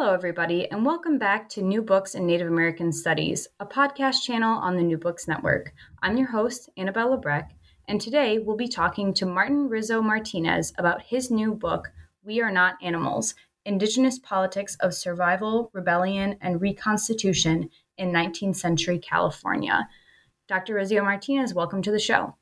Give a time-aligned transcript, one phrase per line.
[0.00, 4.58] Hello, everybody, and welcome back to New Books in Native American Studies, a podcast channel
[4.58, 5.74] on the New Books Network.
[6.02, 7.50] I'm your host, Annabelle Lebrecq,
[7.86, 11.92] and today we'll be talking to Martin Rizzo Martinez about his new book,
[12.24, 13.34] We Are Not Animals
[13.66, 19.86] Indigenous Politics of Survival, Rebellion, and Reconstitution in 19th Century California.
[20.48, 20.76] Dr.
[20.76, 22.36] Rizzo Martinez, welcome to the show.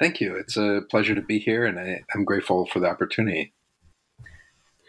[0.00, 0.34] Thank you.
[0.34, 3.52] It's a pleasure to be here, and I, am grateful for the opportunity.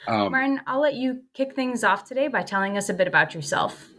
[0.07, 3.35] Um, Martin, I'll let you kick things off today by telling us a bit about
[3.35, 3.89] yourself.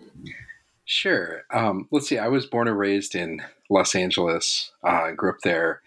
[0.87, 1.43] Sure.
[1.53, 2.19] Um, let's see.
[2.19, 4.73] I was born and raised in Los Angeles.
[4.83, 5.83] Uh, grew up there,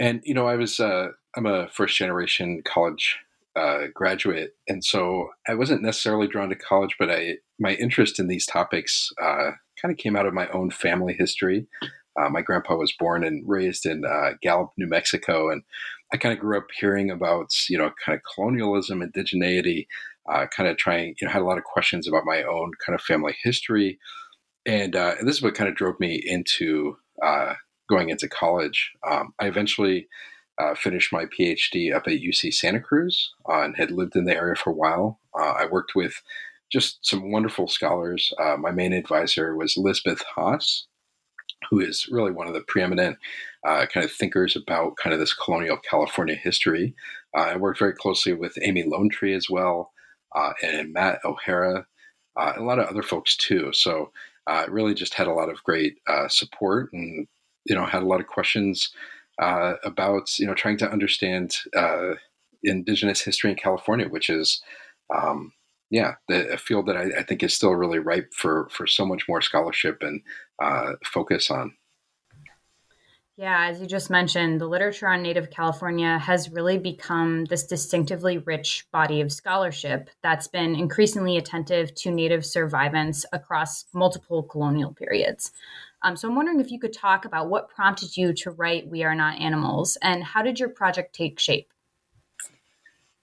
[0.00, 3.18] and you know, I was uh, I'm a first generation college
[3.54, 8.26] uh, graduate, and so I wasn't necessarily drawn to college, but I my interest in
[8.26, 11.68] these topics uh, kind of came out of my own family history.
[12.20, 15.62] Uh, my grandpa was born and raised in uh, Gallup, New Mexico, and
[16.14, 19.88] I kind of grew up hearing about you know kind of colonialism, indigeneity,
[20.32, 22.94] uh, kind of trying you know had a lot of questions about my own kind
[22.94, 23.98] of family history,
[24.64, 27.54] and, uh, and this is what kind of drove me into uh,
[27.90, 28.92] going into college.
[29.10, 30.06] Um, I eventually
[30.60, 34.54] uh, finished my PhD up at UC Santa Cruz and had lived in the area
[34.54, 35.18] for a while.
[35.36, 36.22] I worked with
[36.70, 38.32] just some wonderful scholars.
[38.60, 40.86] my main advisor was Elizabeth Haas,
[41.70, 43.18] who is really one of the preeminent
[43.66, 46.94] uh, kind of thinkers about kind of this colonial California history.
[47.36, 49.92] Uh, I worked very closely with Amy Lonetree as well,
[50.34, 51.86] uh, and Matt O'Hara,
[52.36, 53.72] uh, and a lot of other folks too.
[53.72, 54.10] So
[54.46, 57.26] uh, really just had a lot of great uh, support, and
[57.64, 58.90] you know had a lot of questions
[59.38, 61.56] about you know trying to understand
[62.62, 64.62] indigenous history in California, which is
[65.14, 65.52] um,
[65.90, 69.04] yeah, the, a field that I, I, think is still really ripe for for so
[69.04, 70.22] much more scholarship and
[70.60, 71.74] uh, focus on.
[73.36, 78.38] Yeah, as you just mentioned, the literature on Native California has really become this distinctively
[78.38, 85.50] rich body of scholarship that's been increasingly attentive to Native survivance across multiple colonial periods.
[86.02, 89.02] Um, so I'm wondering if you could talk about what prompted you to write We
[89.02, 91.72] Are Not Animals and how did your project take shape?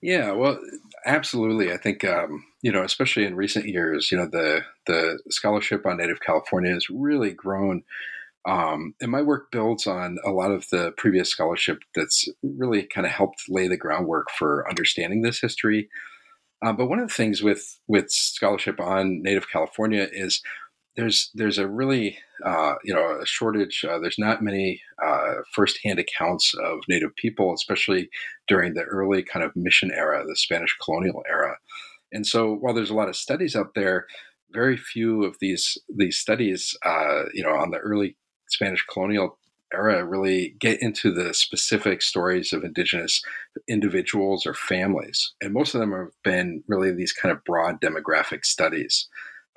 [0.01, 0.59] Yeah, well,
[1.06, 1.72] absolutely.
[1.72, 5.97] I think um, you know, especially in recent years, you know, the the scholarship on
[5.97, 7.84] Native California has really grown.
[8.47, 13.06] Um, and my work builds on a lot of the previous scholarship that's really kind
[13.06, 15.90] of helped lay the groundwork for understanding this history.
[16.63, 20.41] Uh, but one of the things with with scholarship on Native California is
[20.96, 23.85] there's there's a really uh, you know a shortage.
[23.88, 28.09] Uh, there's not many uh, firsthand accounts of Native people, especially
[28.47, 31.57] during the early kind of mission era, the Spanish colonial era.
[32.12, 34.06] And so, while there's a lot of studies out there,
[34.52, 38.18] very few of these these studies, uh, you know, on the early
[38.50, 39.38] Spanish colonial
[39.73, 43.22] era, really get into the specific stories of indigenous
[43.69, 45.34] individuals or families.
[45.40, 49.08] And most of them have been really these kind of broad demographic studies.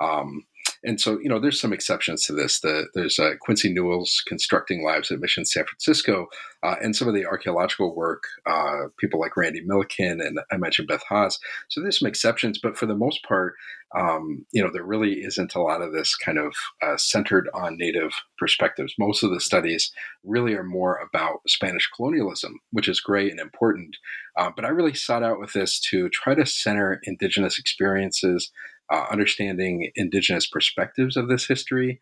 [0.00, 0.44] Um,
[0.84, 2.60] and so, you know, there's some exceptions to this.
[2.60, 6.26] The, there's uh, Quincy Newell's Constructing Lives at Mission San Francisco,
[6.62, 10.88] uh, and some of the archaeological work, uh, people like Randy Milliken and I mentioned
[10.88, 11.38] Beth Haas.
[11.68, 13.54] So there's some exceptions, but for the most part,
[13.96, 17.78] um, you know, there really isn't a lot of this kind of uh, centered on
[17.78, 18.94] Native perspectives.
[18.98, 19.92] Most of the studies
[20.24, 23.96] really are more about Spanish colonialism, which is great and important.
[24.36, 28.50] Uh, but I really sought out with this to try to center Indigenous experiences
[28.92, 32.00] uh, understanding indigenous perspectives of this history.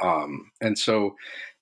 [0.00, 1.16] Um, and so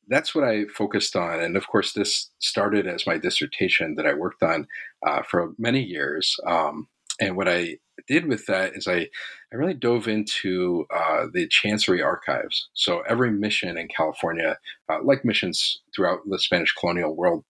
[0.09, 1.41] that's what I focused on.
[1.41, 4.67] And of course, this started as my dissertation that I worked on
[5.07, 6.37] uh, for many years.
[6.47, 6.89] Um,
[7.21, 9.09] and what I did with that is I,
[9.53, 12.69] I really dove into uh, the Chancery archives.
[12.75, 14.59] So every mission in California,
[14.89, 17.45] uh, like missions throughout the Spanish colonial world,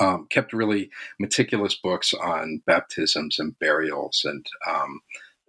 [0.00, 0.90] um, kept really
[1.20, 5.00] meticulous books on baptisms and burials and um,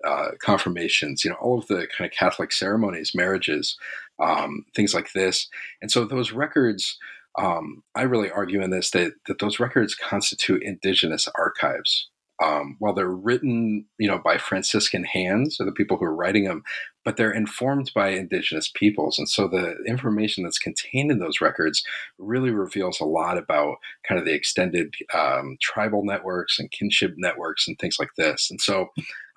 [0.07, 3.77] uh, confirmations, you know, all of the kind of Catholic ceremonies, marriages,
[4.21, 5.47] um, things like this.
[5.81, 6.97] And so those records,
[7.39, 12.09] um, I really argue in this that, that those records constitute indigenous archives.
[12.41, 16.45] um, while they're written, you know, by Franciscan hands or the people who are writing
[16.45, 16.63] them,
[17.05, 19.19] but they're informed by indigenous peoples.
[19.19, 21.83] And so the information that's contained in those records
[22.17, 23.77] really reveals a lot about
[24.07, 28.50] kind of the extended um, tribal networks and kinship networks and things like this.
[28.50, 28.88] And so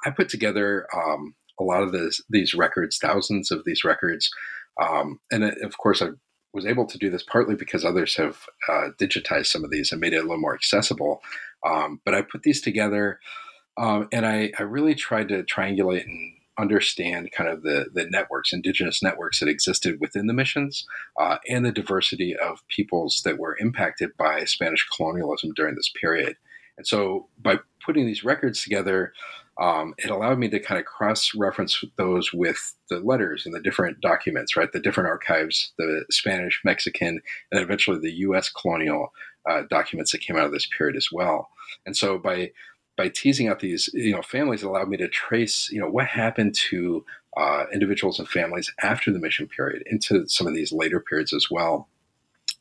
[0.07, 4.31] I put together um, a lot of this, these records, thousands of these records.
[4.81, 6.09] Um, and it, of course, I
[6.55, 10.01] was able to do this partly because others have uh, digitized some of these and
[10.01, 11.21] made it a little more accessible.
[11.67, 13.19] Um, but I put these together
[13.79, 18.53] um, and I, I, really tried to triangulate and understand kind of the, the networks,
[18.53, 20.87] indigenous networks that existed within the missions
[21.21, 26.37] uh, and the diversity of peoples that were impacted by Spanish colonialism during this period.
[26.79, 29.13] And so by putting these records together,
[29.59, 33.61] um, it allowed me to kind of cross reference those with the letters and the
[33.61, 34.71] different documents, right?
[34.71, 37.21] The different archives, the Spanish, Mexican,
[37.51, 38.51] and eventually the U.S.
[38.51, 39.13] colonial
[39.49, 41.49] uh, documents that came out of this period as well.
[41.87, 42.53] And so by
[42.97, 46.07] by teasing out these you know families it allowed me to trace you know what
[46.07, 47.05] happened to
[47.37, 51.51] uh, individuals and families after the mission period into some of these later periods as
[51.51, 51.89] well.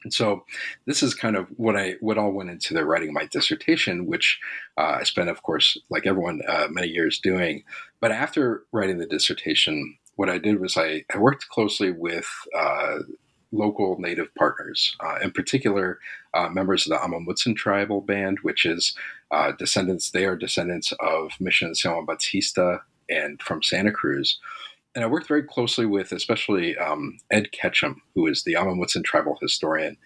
[0.06, 0.46] And so
[0.86, 4.06] this is kind of what I what all went into the writing of my dissertation,
[4.06, 4.40] which
[4.78, 7.64] uh, I spent, of course, like everyone, uh, many years doing.
[8.00, 13.00] But after writing the dissertation, what I did was I, I worked closely with uh,
[13.52, 15.98] local native partners, uh, in particular
[16.36, 18.96] uh, members of the Amah Mutsun tribal band, which is
[19.32, 20.12] uh, descendants.
[20.12, 24.40] They are descendants of Mission San Juan Bautista and from Santa Cruz.
[24.96, 29.38] And I worked very closely with, especially um, Ed Ketcham, who is the Mutsun tribal
[29.42, 29.98] historian.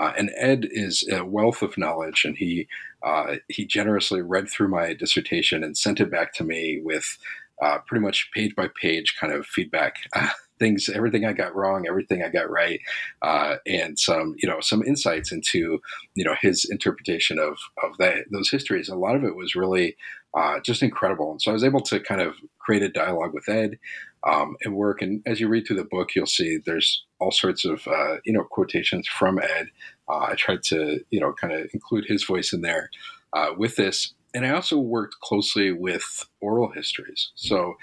[0.00, 2.66] Uh, and Ed is a wealth of knowledge, and he
[3.02, 7.16] uh, he generously read through my dissertation and sent it back to me with
[7.62, 9.96] uh, pretty much page by page kind of feedback
[10.58, 12.80] things, everything I got wrong, everything I got right,
[13.22, 15.80] uh, and some, you know, some insights into,
[16.14, 18.88] you know, his interpretation of of that those histories.
[18.88, 19.96] A lot of it was really
[20.36, 23.48] uh, just incredible, and so I was able to kind of create a dialogue with
[23.48, 23.78] Ed
[24.26, 25.02] um, and work.
[25.02, 28.32] And as you read through the book, you'll see there's all sorts of uh, you
[28.32, 29.68] know quotations from Ed.
[30.08, 32.90] Uh, I tried to you know kind of include his voice in there
[33.32, 34.14] uh, with this.
[34.34, 37.30] And I also worked closely with oral histories.
[37.36, 37.74] So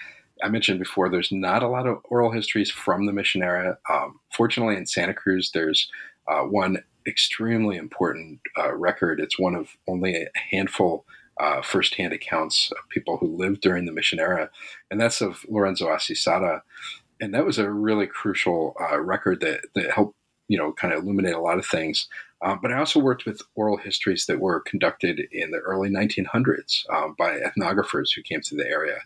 [0.44, 3.78] I mentioned before, there's not a lot of oral histories from the mission era.
[3.90, 5.90] Um, fortunately, in Santa Cruz, there's
[6.28, 9.20] uh, one extremely important uh, record.
[9.20, 11.06] It's one of only a handful
[11.42, 14.50] uh, firsthand accounts of people who lived during the mission era,
[14.92, 16.62] and that's of Lorenzo Asisara.
[17.20, 20.16] And that was a really crucial uh, record that, that helped,
[20.48, 22.08] you know, kind of illuminate a lot of things.
[22.44, 26.90] Um, but I also worked with oral histories that were conducted in the early 1900s
[26.92, 28.98] um, by ethnographers who came to the area.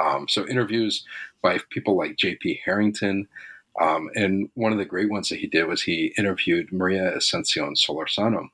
[0.00, 1.04] Um, so interviews
[1.42, 2.62] by people like J.P.
[2.64, 3.28] Harrington.
[3.80, 7.74] Um, and one of the great ones that he did was he interviewed Maria Ascension
[7.74, 8.48] Solorzano,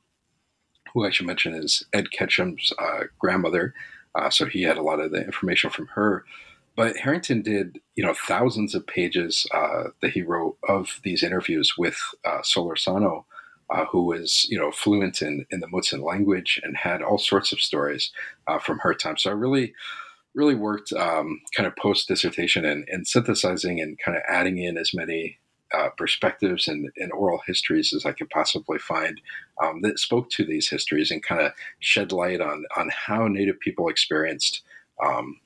[0.93, 3.75] who I should mention is Ed Ketcham's uh, grandmother.
[4.15, 6.25] Uh, so he had a lot of the information from her.
[6.77, 11.75] But Harrington did, you know, thousands of pages uh, that he wrote of these interviews
[11.77, 13.25] with uh, Solorzano,
[13.71, 17.53] uh, who was, you know, fluent in, in the Mutsun language and had all sorts
[17.53, 18.11] of stories
[18.47, 19.19] uh, from her time.
[19.19, 19.75] So I really
[20.35, 24.79] really worked um, kind of post dissertation and, and, synthesizing and kind of adding in
[24.79, 25.38] as many
[25.75, 29.21] uh, perspectives and, and, oral histories as I could possibly find
[29.63, 33.59] um, that spoke to these histories and kind of shed light on on how Native
[33.61, 34.63] people experienced
[35.03, 35.41] um,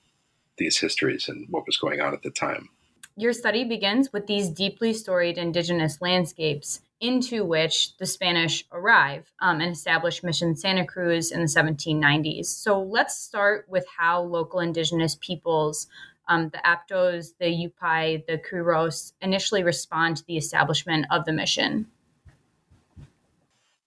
[0.59, 2.69] these histories and what was going on at the time.
[3.17, 9.61] Your study begins with these deeply storied indigenous landscapes into which the Spanish arrive um,
[9.61, 12.47] and establish Mission Santa Cruz in the 1790s.
[12.47, 15.87] So let's start with how local indigenous peoples,
[16.29, 21.87] um, the Aptos, the Yupai, the Kuros, initially respond to the establishment of the mission.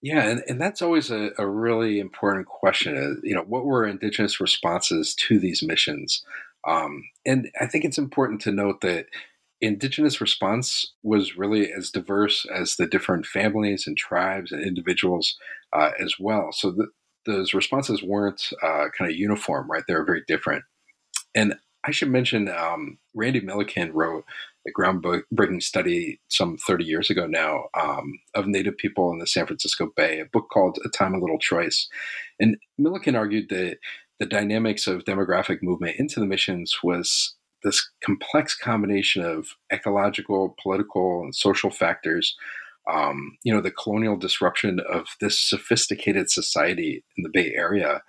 [0.01, 2.97] Yeah, and, and that's always a, a really important question.
[2.97, 6.23] Uh, you know, what were indigenous responses to these missions?
[6.65, 9.07] Um, and I think it's important to note that
[9.61, 15.37] indigenous response was really as diverse as the different families and tribes and individuals
[15.73, 16.51] uh, as well.
[16.53, 16.87] So the,
[17.25, 19.83] those responses weren't uh, kind of uniform, right?
[19.85, 20.63] They were very different.
[21.35, 21.55] And
[21.85, 24.25] I should mention um, Randy Milliken wrote
[24.67, 29.45] a groundbreaking study some 30 years ago now um, of Native people in the San
[29.45, 31.87] Francisco Bay, a book called A Time of Little Choice.
[32.39, 33.77] And Milliken argued that
[34.19, 41.21] the dynamics of demographic movement into the missions was this complex combination of ecological, political,
[41.23, 42.35] and social factors.
[42.91, 48.01] Um, you know, the colonial disruption of this sophisticated society in the Bay Area.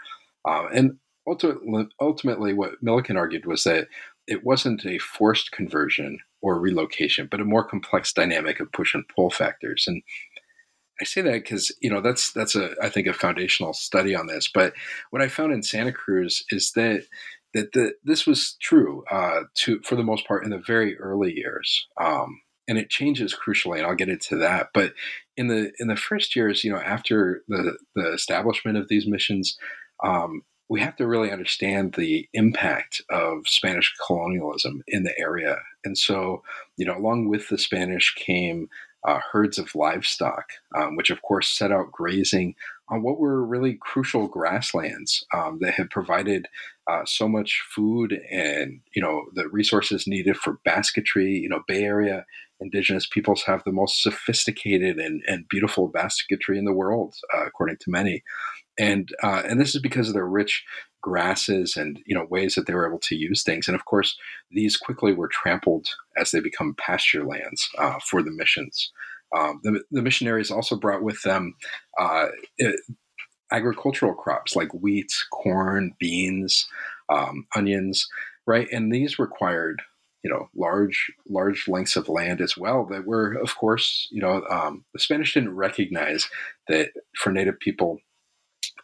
[0.48, 0.92] Um, and
[1.26, 3.88] ultimately, what Milliken argued was that
[4.26, 9.04] it wasn't a forced conversion or relocation, but a more complex dynamic of push and
[9.14, 9.84] pull factors.
[9.86, 10.02] And
[11.00, 14.26] I say that because you know that's that's a I think a foundational study on
[14.26, 14.50] this.
[14.52, 14.74] But
[15.10, 17.04] what I found in Santa Cruz is that
[17.54, 21.32] that the, this was true uh, to for the most part in the very early
[21.32, 24.68] years, um, and it changes crucially, and I'll get into that.
[24.74, 24.92] But
[25.36, 29.56] in the in the first years, you know, after the the establishment of these missions,
[30.04, 35.58] um, we have to really understand the impact of Spanish colonialism in the area.
[35.84, 36.42] And so,
[36.76, 38.68] you know, along with the Spanish came
[39.06, 40.44] uh, herds of livestock,
[40.76, 42.54] um, which of course set out grazing
[42.88, 46.46] on what were really crucial grasslands um, that had provided
[46.86, 51.32] uh, so much food and you know the resources needed for basketry.
[51.32, 52.26] You know, Bay Area
[52.60, 57.78] indigenous peoples have the most sophisticated and, and beautiful basketry in the world, uh, according
[57.78, 58.22] to many,
[58.78, 60.64] and uh, and this is because of their rich
[61.02, 63.68] grasses and you know ways that they were able to use things.
[63.68, 64.16] And of course,
[64.50, 68.92] these quickly were trampled as they become pasture lands uh, for the missions.
[69.36, 71.54] Um, the, the, missionaries also brought with them
[72.00, 72.26] uh,
[72.58, 72.80] it,
[73.52, 76.66] agricultural crops like wheat, corn, beans,
[77.08, 78.08] um, onions,
[78.44, 78.66] right?
[78.72, 79.82] And these required
[80.22, 84.42] you know large large lengths of land as well that were of course you know
[84.50, 86.28] um, the spanish didn't recognize
[86.68, 88.00] that for native people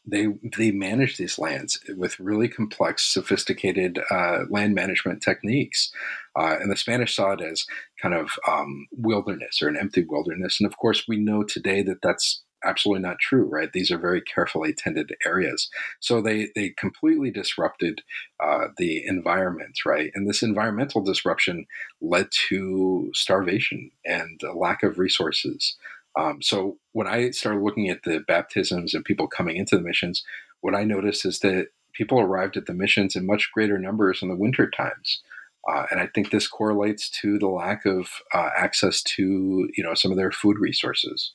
[0.06, 5.90] they they manage these lands with really complex, sophisticated uh, land management techniques,
[6.38, 7.66] uh, and the Spanish saw it as
[8.00, 10.58] kind of um, wilderness or an empty wilderness.
[10.60, 13.44] And of course, we know today that that's absolutely not true.
[13.44, 13.72] Right?
[13.72, 18.02] These are very carefully tended areas, so they they completely disrupted
[18.42, 19.78] uh, the environment.
[19.84, 21.66] Right, and this environmental disruption
[22.00, 25.76] led to starvation and a lack of resources.
[26.18, 30.24] Um, so when I started looking at the baptisms and people coming into the missions,
[30.60, 34.28] what I noticed is that people arrived at the missions in much greater numbers in
[34.28, 35.22] the winter times.
[35.68, 39.94] Uh, and I think this correlates to the lack of uh, access to, you know,
[39.94, 41.32] some of their food resources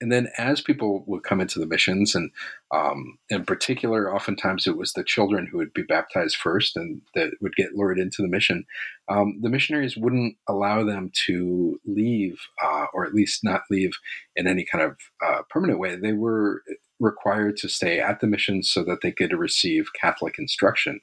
[0.00, 2.30] and then as people would come into the missions, and
[2.70, 7.32] um, in particular, oftentimes it was the children who would be baptized first and that
[7.40, 8.66] would get lured into the mission.
[9.08, 13.92] Um, the missionaries wouldn't allow them to leave, uh, or at least not leave
[14.34, 15.96] in any kind of uh, permanent way.
[15.96, 16.62] They were
[17.00, 21.00] required to stay at the mission so that they could receive Catholic instruction.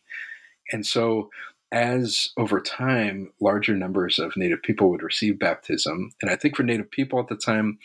[0.71, 1.29] And so
[1.71, 6.11] as over time, larger numbers of Native people would receive baptism.
[6.21, 7.79] And I think for Native people at the time,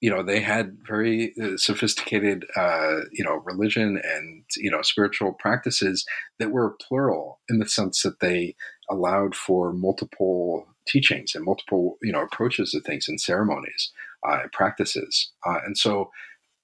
[0.00, 5.32] you know they had very uh, sophisticated uh, you know religion and you know spiritual
[5.32, 6.04] practices
[6.38, 8.54] that were plural in the sense that they
[8.90, 13.92] allowed for multiple teachings and multiple you know approaches to things and ceremonies
[14.28, 16.10] uh, and practices uh, and so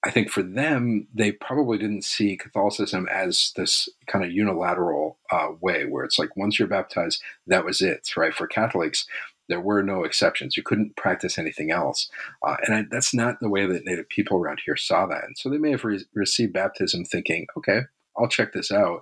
[0.05, 5.49] I think for them, they probably didn't see Catholicism as this kind of unilateral uh,
[5.61, 8.33] way where it's like once you're baptized, that was it, right?
[8.33, 9.05] For Catholics,
[9.49, 10.55] there were no exceptions.
[10.55, 12.09] You couldn't practice anything else.
[12.45, 15.23] Uh, and I, that's not the way that Native people around here saw that.
[15.25, 17.81] And so they may have re- received baptism thinking, okay,
[18.17, 19.01] I'll check this out,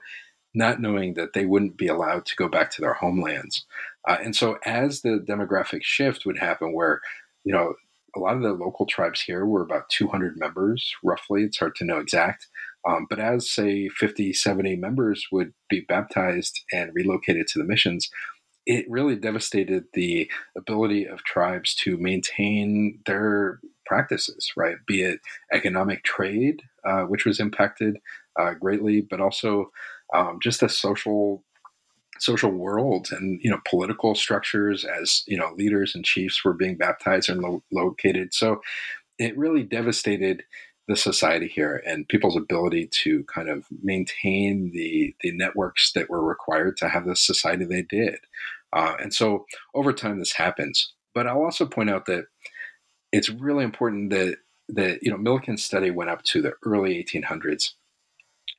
[0.53, 3.65] not knowing that they wouldn't be allowed to go back to their homelands.
[4.07, 7.01] Uh, and so as the demographic shift would happen, where,
[7.43, 7.75] you know,
[8.15, 11.43] a lot of the local tribes here were about 200 members, roughly.
[11.43, 12.47] It's hard to know exact.
[12.87, 18.09] Um, but as, say, 50, 70 members would be baptized and relocated to the missions,
[18.71, 24.77] it really devastated the ability of tribes to maintain their practices, right?
[24.87, 25.19] Be it
[25.51, 27.97] economic trade, uh, which was impacted
[28.39, 29.71] uh, greatly, but also
[30.13, 31.43] um, just the social
[32.19, 36.77] social world and you know political structures as you know leaders and chiefs were being
[36.77, 38.33] baptized and lo- located.
[38.33, 38.61] So
[39.19, 40.43] it really devastated
[40.87, 46.23] the society here and people's ability to kind of maintain the the networks that were
[46.23, 48.19] required to have the society they did.
[48.73, 50.93] Uh, and so over time this happens.
[51.13, 52.25] But I'll also point out that
[53.11, 54.37] it's really important that
[54.69, 57.71] that you know Milliken's study went up to the early 1800s.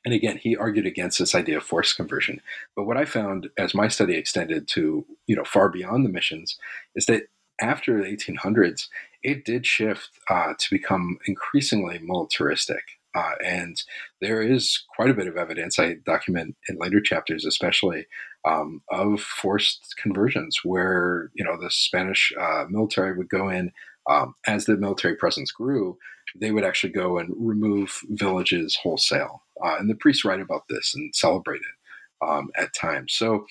[0.05, 2.41] And again, he argued against this idea of forced conversion.
[2.75, 6.57] But what I found as my study extended to, you know, far beyond the missions
[6.93, 7.23] is that
[7.61, 8.89] after the 1800s,
[9.21, 12.83] it did shift uh, to become increasingly militaristic.
[13.15, 13.83] Uh, and
[14.19, 18.07] there is quite a bit of evidence I document in later chapters, especially
[18.45, 23.71] um, of forced conversions, where you know the Spanish uh, military would go in
[24.09, 25.97] um, as the military presence grew.
[26.39, 30.93] They would actually go and remove villages wholesale, uh, and the priests write about this
[30.95, 33.13] and celebrate it um, at times.
[33.13, 33.45] So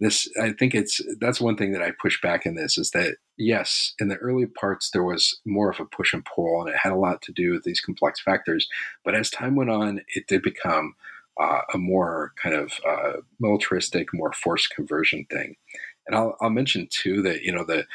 [0.00, 3.16] this, I think it's that's one thing that I push back in this is that
[3.36, 6.78] yes, in the early parts there was more of a push and pull, and it
[6.80, 8.68] had a lot to do with these complex factors.
[9.04, 10.94] But as time went on, it did become
[11.40, 15.56] uh, a more kind of uh, militaristic, more forced conversion thing.
[16.06, 17.86] And I'll, I'll mention too that you know the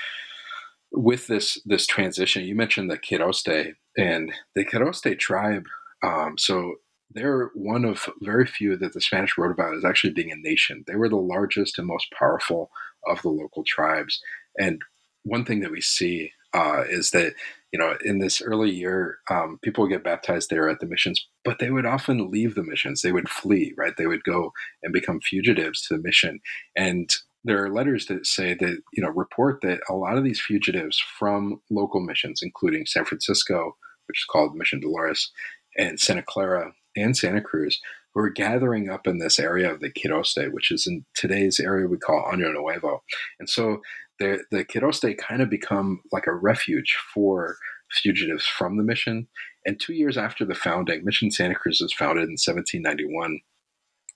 [0.92, 5.66] with this this transition, you mentioned the Quiroste and the Quiroste tribe.
[6.04, 6.76] Um, so
[7.12, 10.84] they're one of very few that the Spanish wrote about as actually being a nation.
[10.88, 12.72] They were the largest and most powerful
[13.08, 14.22] of the local tribes.
[14.60, 14.82] And
[15.24, 17.34] one thing that we see uh, is that
[17.74, 21.27] you know in this early year, um, people would get baptized there at the missions,
[21.44, 23.01] but they would often leave the missions.
[23.01, 23.94] They would flee, right?
[23.98, 24.53] They would go
[24.84, 26.39] and become fugitives to the mission.
[26.77, 27.10] And
[27.44, 31.03] there are letters that say that you know report that a lot of these fugitives
[31.20, 33.75] from local missions, including San Francisco,
[34.08, 35.32] which is called Mission Dolores,
[35.77, 37.82] and Santa Clara and Santa Cruz,
[38.13, 41.88] who are gathering up in this area of the Quiroste, which is in today's area
[41.88, 43.03] we call Año Nuevo.
[43.39, 43.82] And so
[44.24, 47.58] the, the Quiroste kind of become like a refuge for
[47.92, 49.27] fugitives from the mission.
[49.65, 53.42] And two years after the founding, Mission Santa Cruz was founded in 1791.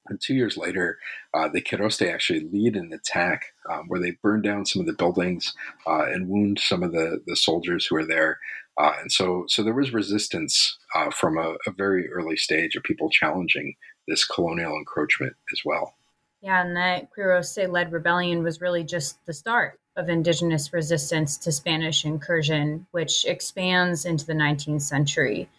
[0.09, 0.97] And two years later,
[1.33, 4.93] uh, the Quiroste actually lead an attack um, where they burn down some of the
[4.93, 5.53] buildings
[5.85, 8.39] uh, and wound some of the, the soldiers who were there.
[8.77, 12.83] Uh, and so, so there was resistance uh, from a, a, very early stage of
[12.83, 13.73] people challenging
[14.07, 15.95] this colonial encroachment as well.
[16.41, 21.51] Yeah, and that Quiroste led rebellion was really just the start of indigenous resistance to
[21.51, 25.49] Spanish incursion, which expands into the 19th century.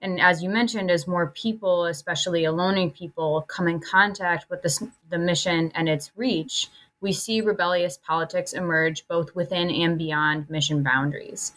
[0.00, 4.82] And as you mentioned, as more people, especially Ohlone people, come in contact with this,
[5.10, 6.70] the mission and its reach,
[7.02, 11.52] we see rebellious politics emerge both within and beyond mission boundaries.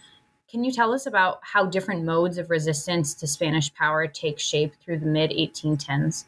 [0.50, 4.74] Can you tell us about how different modes of resistance to Spanish power take shape
[4.82, 6.26] through the mid 1810s?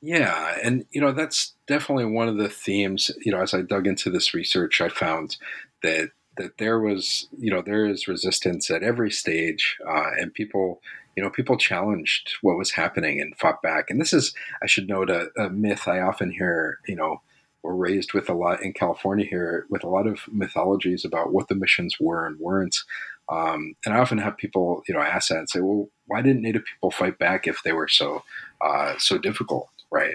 [0.00, 3.10] Yeah, and you know that's definitely one of the themes.
[3.24, 5.36] You know, as I dug into this research, I found
[5.82, 10.80] that that there was you know there is resistance at every stage, uh, and people
[11.16, 13.90] you know people challenged what was happening and fought back.
[13.90, 16.78] And this is I should note a, a myth I often hear.
[16.86, 17.22] You know,
[17.64, 21.48] we're raised with a lot in California here with a lot of mythologies about what
[21.48, 22.76] the missions were and weren't.
[23.28, 26.40] Um, and I often have people, you know, ask that and say, well, why didn't
[26.42, 28.22] Native people fight back if they were so
[28.60, 30.14] uh, so difficult, right?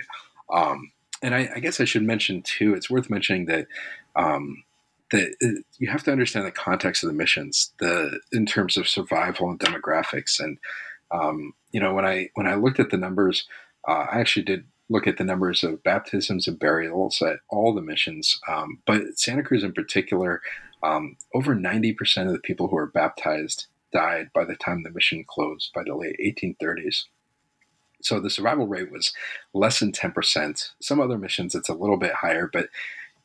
[0.51, 2.73] Um, and I, I, guess I should mention too.
[2.73, 3.67] It's worth mentioning that
[4.15, 4.63] um,
[5.11, 8.87] that uh, you have to understand the context of the missions, the in terms of
[8.87, 10.39] survival and demographics.
[10.39, 10.57] And
[11.11, 13.47] um, you know, when I when I looked at the numbers,
[13.87, 17.81] uh, I actually did look at the numbers of baptisms and burials at all the
[17.81, 20.41] missions, um, but Santa Cruz in particular,
[20.83, 25.23] um, over 90% of the people who were baptized died by the time the mission
[25.27, 27.05] closed by the late 1830s.
[28.05, 29.13] So the survival rate was
[29.53, 30.69] less than 10%.
[30.81, 32.69] Some other missions, it's a little bit higher, but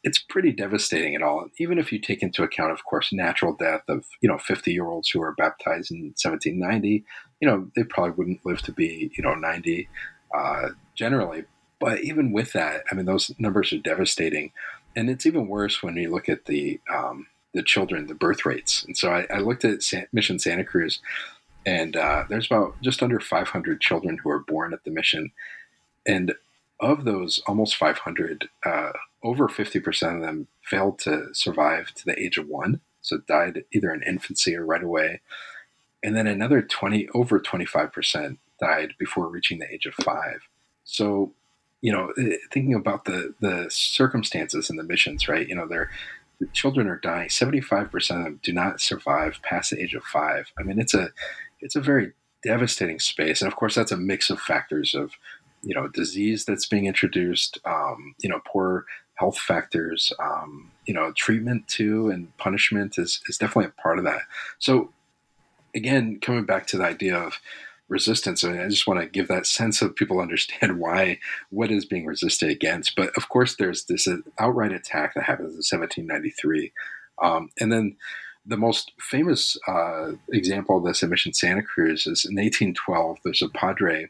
[0.04, 1.48] it's pretty devastating at all.
[1.58, 4.86] Even if you take into account, of course, natural death of you know 50 year
[4.86, 7.04] olds who were baptized in 1790,
[7.40, 9.88] you know they probably wouldn't live to be you know 90
[10.34, 11.44] uh, generally.
[11.80, 14.52] But even with that, I mean, those numbers are devastating,
[14.96, 18.84] and it's even worse when you look at the um, the children, the birth rates.
[18.84, 21.00] And so I, I looked at San, Mission Santa Cruz,
[21.66, 25.32] and uh, there's about just under 500 children who are born at the mission,
[26.06, 26.34] and
[26.80, 28.92] of those almost 500, uh,
[29.22, 33.92] over 50% of them failed to survive to the age of one, so died either
[33.92, 35.20] in infancy or right away,
[36.02, 40.40] and then another 20, over 25% died before reaching the age of five.
[40.84, 41.32] So,
[41.80, 45.46] you know, eh, thinking about the the circumstances and the missions, right?
[45.46, 45.90] You know, they're
[46.40, 47.28] the children are dying.
[47.28, 50.50] Seventy five percent of them do not survive past the age of five.
[50.58, 51.10] I mean, it's a
[51.60, 55.12] it's a very devastating space, and of course, that's a mix of factors of
[55.62, 61.12] you know disease that's being introduced, um, you know, poor health factors, um, you know,
[61.12, 64.22] treatment too, and punishment is is definitely a part of that.
[64.58, 64.92] So,
[65.74, 67.40] again, coming back to the idea of
[67.88, 68.44] resistance.
[68.44, 71.18] I, mean, I just want to give that sense of people understand why
[71.50, 72.94] what is being resisted against.
[72.96, 76.72] But of course, there's this uh, outright attack that happens in 1793,
[77.22, 77.96] um, and then
[78.48, 83.18] the most famous uh, example of this in Mission Santa Cruz is in 1812.
[83.22, 84.08] There's a padre,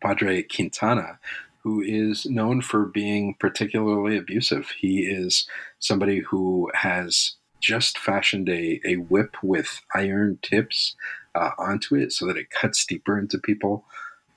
[0.00, 1.18] Padre Quintana,
[1.62, 4.70] who is known for being particularly abusive.
[4.78, 5.48] He is
[5.80, 10.94] somebody who has just fashioned a, a whip with iron tips
[11.34, 13.84] uh, onto it so that it cuts deeper into people.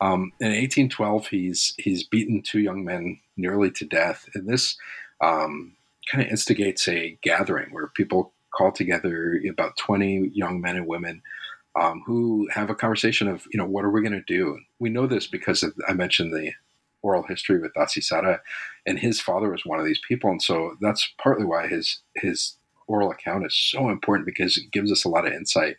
[0.01, 4.75] Um, in 1812, he's he's beaten two young men nearly to death, and this
[5.21, 5.77] um,
[6.11, 11.21] kind of instigates a gathering where people call together about 20 young men and women
[11.79, 14.59] um, who have a conversation of, you know, what are we going to do?
[14.79, 16.51] We know this because of, I mentioned the
[17.01, 18.39] oral history with Asisara,
[18.85, 22.55] and his father was one of these people, and so that's partly why his his
[22.87, 25.77] oral account is so important because it gives us a lot of insight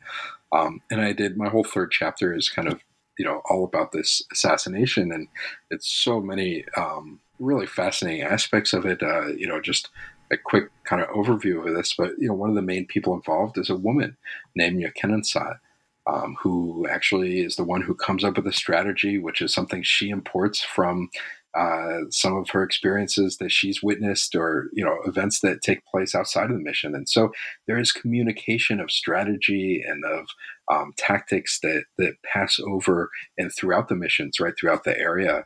[0.54, 2.80] um, and I did my whole third chapter is kind of
[3.18, 5.28] you know all about this assassination, and
[5.70, 9.02] it's so many um, really fascinating aspects of it.
[9.02, 9.90] Uh, you know, just
[10.32, 13.14] a quick kind of overview of this, but you know, one of the main people
[13.14, 14.16] involved is a woman
[14.54, 15.58] named Yaquenonsat,
[16.06, 19.82] um, who actually is the one who comes up with a strategy, which is something
[19.82, 21.08] she imports from
[21.54, 26.14] uh, some of her experiences that she's witnessed or you know events that take place
[26.14, 26.94] outside of the mission.
[26.94, 27.30] And so
[27.66, 30.26] there is communication of strategy and of
[30.70, 33.08] um, tactics that that pass over
[33.38, 35.44] and throughout the missions right throughout the area.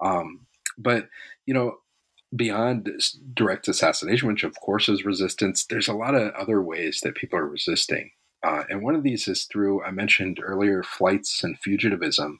[0.00, 0.46] Um,
[0.78, 1.08] but
[1.44, 1.78] you know
[2.34, 2.90] beyond
[3.34, 7.38] direct assassination which of course is resistance there's a lot of other ways that people
[7.38, 8.10] are resisting
[8.44, 12.38] uh, and one of these is through i mentioned earlier flights and fugitivism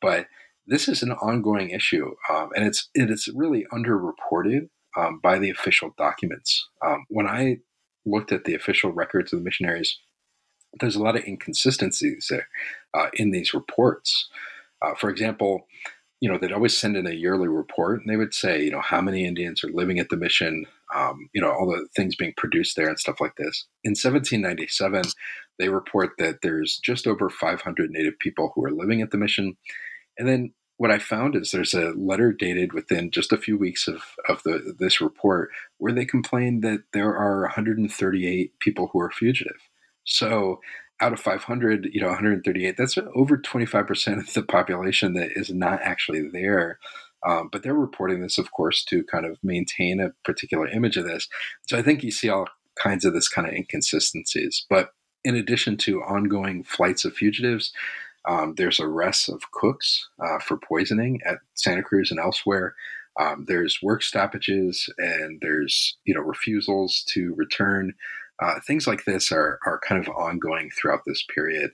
[0.00, 0.26] but
[0.66, 5.94] this is an ongoing issue, um, and it's it's really underreported um, by the official
[5.98, 6.68] documents.
[6.84, 7.58] Um, when I
[8.06, 9.98] looked at the official records of the missionaries,
[10.80, 12.48] there's a lot of inconsistencies there
[12.94, 14.28] uh, in these reports.
[14.82, 15.66] Uh, for example,
[16.20, 18.80] you know, they'd always send in a yearly report, and they would say, you know,
[18.80, 22.32] how many Indians are living at the mission, um, you know, all the things being
[22.36, 23.66] produced there and stuff like this.
[23.82, 25.02] In 1797,
[25.58, 29.56] they report that there's just over 500 Native people who are living at the mission
[30.18, 33.86] and then what I found is there's a letter dated within just a few weeks
[33.86, 39.10] of, of the this report where they complain that there are 138 people who are
[39.10, 39.56] fugitive.
[40.04, 40.60] So
[41.00, 45.80] out of 500, you know, 138, that's over 25% of the population that is not
[45.82, 46.78] actually there.
[47.26, 51.06] Um, but they're reporting this, of course, to kind of maintain a particular image of
[51.06, 51.28] this.
[51.66, 54.66] So I think you see all kinds of this kind of inconsistencies.
[54.68, 54.90] But
[55.24, 57.72] in addition to ongoing flights of fugitives,
[58.26, 62.74] um, there's arrests of cooks uh, for poisoning at Santa Cruz and elsewhere.
[63.18, 67.94] Um, there's work stoppages and there's you know refusals to return.
[68.42, 71.70] Uh, things like this are are kind of ongoing throughout this period.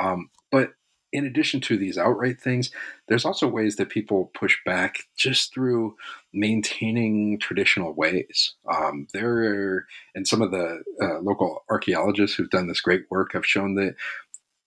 [0.00, 0.70] Um, but
[1.12, 2.70] in addition to these outright things,
[3.08, 5.96] there's also ways that people push back just through
[6.32, 8.54] maintaining traditional ways.
[8.72, 13.44] Um, there, and some of the uh, local archaeologists who've done this great work have
[13.44, 13.96] shown that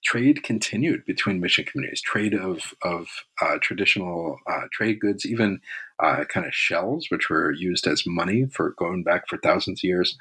[0.03, 3.07] trade continued between mission communities, trade of, of
[3.41, 5.61] uh, traditional uh, trade goods, even
[5.99, 9.87] uh, kind of shells, which were used as money for going back for thousands of
[9.87, 10.17] years.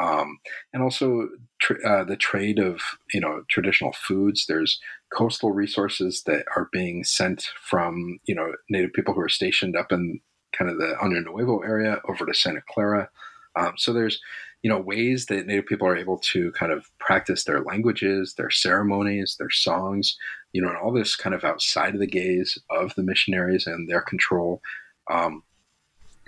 [0.00, 0.38] Um,
[0.72, 1.28] and also
[1.60, 2.80] tr- uh, the trade of
[3.12, 4.46] you know traditional foods.
[4.46, 4.80] There's
[5.12, 9.92] coastal resources that are being sent from you know native people who are stationed up
[9.92, 10.20] in
[10.56, 13.08] kind of the Año Nuevo area over to Santa Clara.
[13.56, 14.20] Um, so there's
[14.62, 18.50] you know ways that native people are able to kind of practice their languages their
[18.50, 20.16] ceremonies their songs
[20.52, 23.88] you know and all this kind of outside of the gaze of the missionaries and
[23.88, 24.60] their control
[25.08, 25.44] um,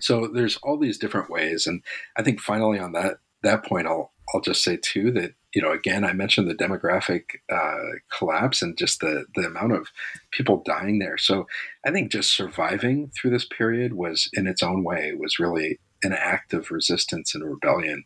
[0.00, 1.82] so there's all these different ways and
[2.16, 5.72] i think finally on that that point i'll i'll just say too that you know
[5.72, 7.22] again i mentioned the demographic
[7.52, 9.88] uh, collapse and just the the amount of
[10.30, 11.46] people dying there so
[11.86, 16.12] i think just surviving through this period was in its own way was really an
[16.12, 18.04] act of resistance and rebellion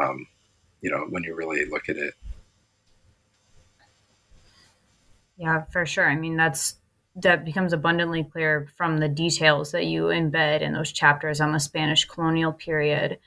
[0.00, 0.26] um,
[0.80, 2.14] you know, when you really look at it.
[5.36, 6.08] Yeah, for sure.
[6.08, 6.76] I mean, that's
[7.16, 11.60] that becomes abundantly clear from the details that you embed in those chapters on the
[11.60, 13.18] Spanish colonial period.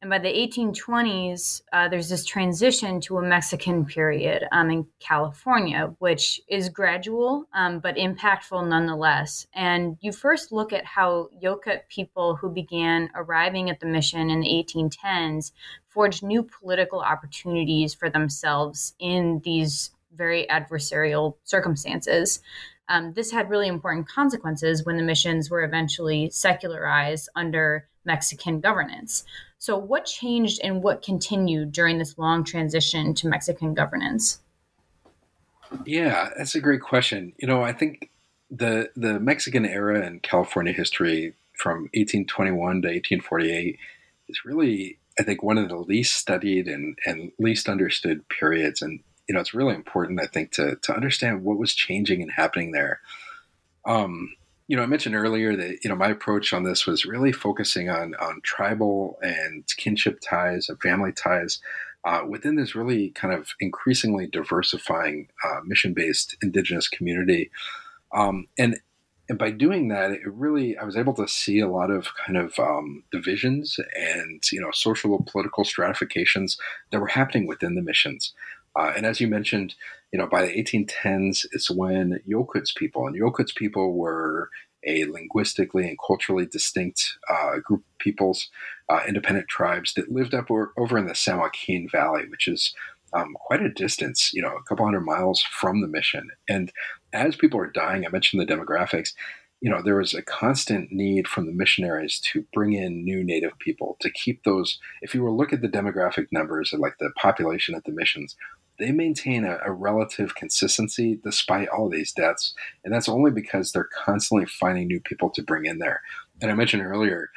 [0.00, 5.92] And by the 1820s, uh, there's this transition to a Mexican period um, in California,
[5.98, 9.48] which is gradual um, but impactful nonetheless.
[9.54, 14.40] And you first look at how Yokut people who began arriving at the mission in
[14.40, 15.50] the 1810s
[15.88, 22.40] forged new political opportunities for themselves in these very adversarial circumstances.
[22.88, 29.22] Um, this had really important consequences when the missions were eventually secularized under Mexican governance.
[29.58, 34.40] So, what changed and what continued during this long transition to Mexican governance?
[35.84, 37.32] Yeah, that's a great question.
[37.38, 38.10] You know, I think
[38.50, 43.78] the the Mexican era in California history from 1821 to 1848
[44.28, 48.80] is really, I think, one of the least studied and, and least understood periods.
[48.80, 52.32] And you know, it's really important, I think, to to understand what was changing and
[52.32, 53.00] happening there.
[53.84, 54.34] Um,
[54.68, 57.88] you know, I mentioned earlier that you know my approach on this was really focusing
[57.88, 61.58] on on tribal and kinship ties and family ties
[62.04, 67.50] uh, within this really kind of increasingly diversifying uh, mission based indigenous community,
[68.12, 68.76] um, and
[69.30, 72.36] and by doing that, it really I was able to see a lot of kind
[72.36, 76.58] of um, divisions and you know social political stratifications
[76.92, 78.34] that were happening within the missions.
[78.76, 79.74] Uh, and as you mentioned,
[80.12, 84.50] you know, by the 1810s, it's when Yokuts people, and Yokuts people were
[84.86, 88.48] a linguistically and culturally distinct uh, group of peoples,
[88.88, 92.74] uh, independent tribes that lived up or, over in the San Joaquin Valley, which is
[93.12, 96.30] um, quite a distance, you know, a couple hundred miles from the mission.
[96.48, 96.72] And
[97.12, 99.12] as people are dying, I mentioned the demographics,
[99.60, 103.58] you know, there was a constant need from the missionaries to bring in new native
[103.58, 104.78] people to keep those.
[105.02, 107.92] If you were to look at the demographic numbers and like the population at the
[107.92, 108.36] missions,
[108.78, 112.54] they maintain a, a, relative consistency despite all these deaths.
[112.84, 116.02] And that's only because they're constantly finding new people to bring in there.
[116.40, 117.30] And I mentioned earlier,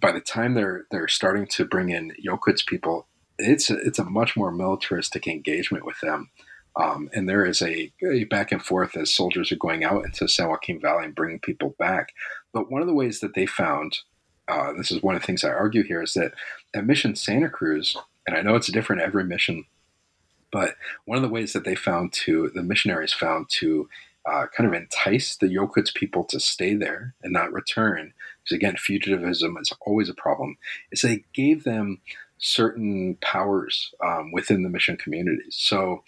[0.00, 3.06] by the time they're they're starting to bring in Yokuts people,
[3.38, 6.30] it's a, it's a much more militaristic engagement with them.
[6.74, 10.26] Um, and there is a, a, back and forth as soldiers are going out into
[10.26, 12.12] San Joaquin Valley and bringing people back.
[12.52, 13.98] But one of the ways that they found,
[14.48, 16.32] uh, this is one of the things I argue here, is that
[16.74, 17.94] at Mission Santa Cruz,
[18.26, 19.66] and I know it's different every mission,
[20.52, 20.74] but
[21.06, 23.88] one of the ways that they found to, the missionaries found to
[24.24, 28.12] uh, kind of entice the Yokuts people to stay there and not return,
[28.44, 30.56] because again, fugitivism is always a problem,
[30.92, 32.00] is they gave them
[32.38, 35.56] certain powers um, within the mission communities.
[35.58, 36.04] So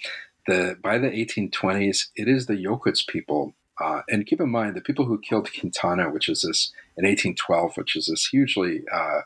[0.46, 3.54] the by the 1820s, it is the Yokuts people.
[3.80, 7.76] Uh, and keep in mind the people who killed Quintana, which is this in 1812,
[7.76, 9.22] which is this hugely uh,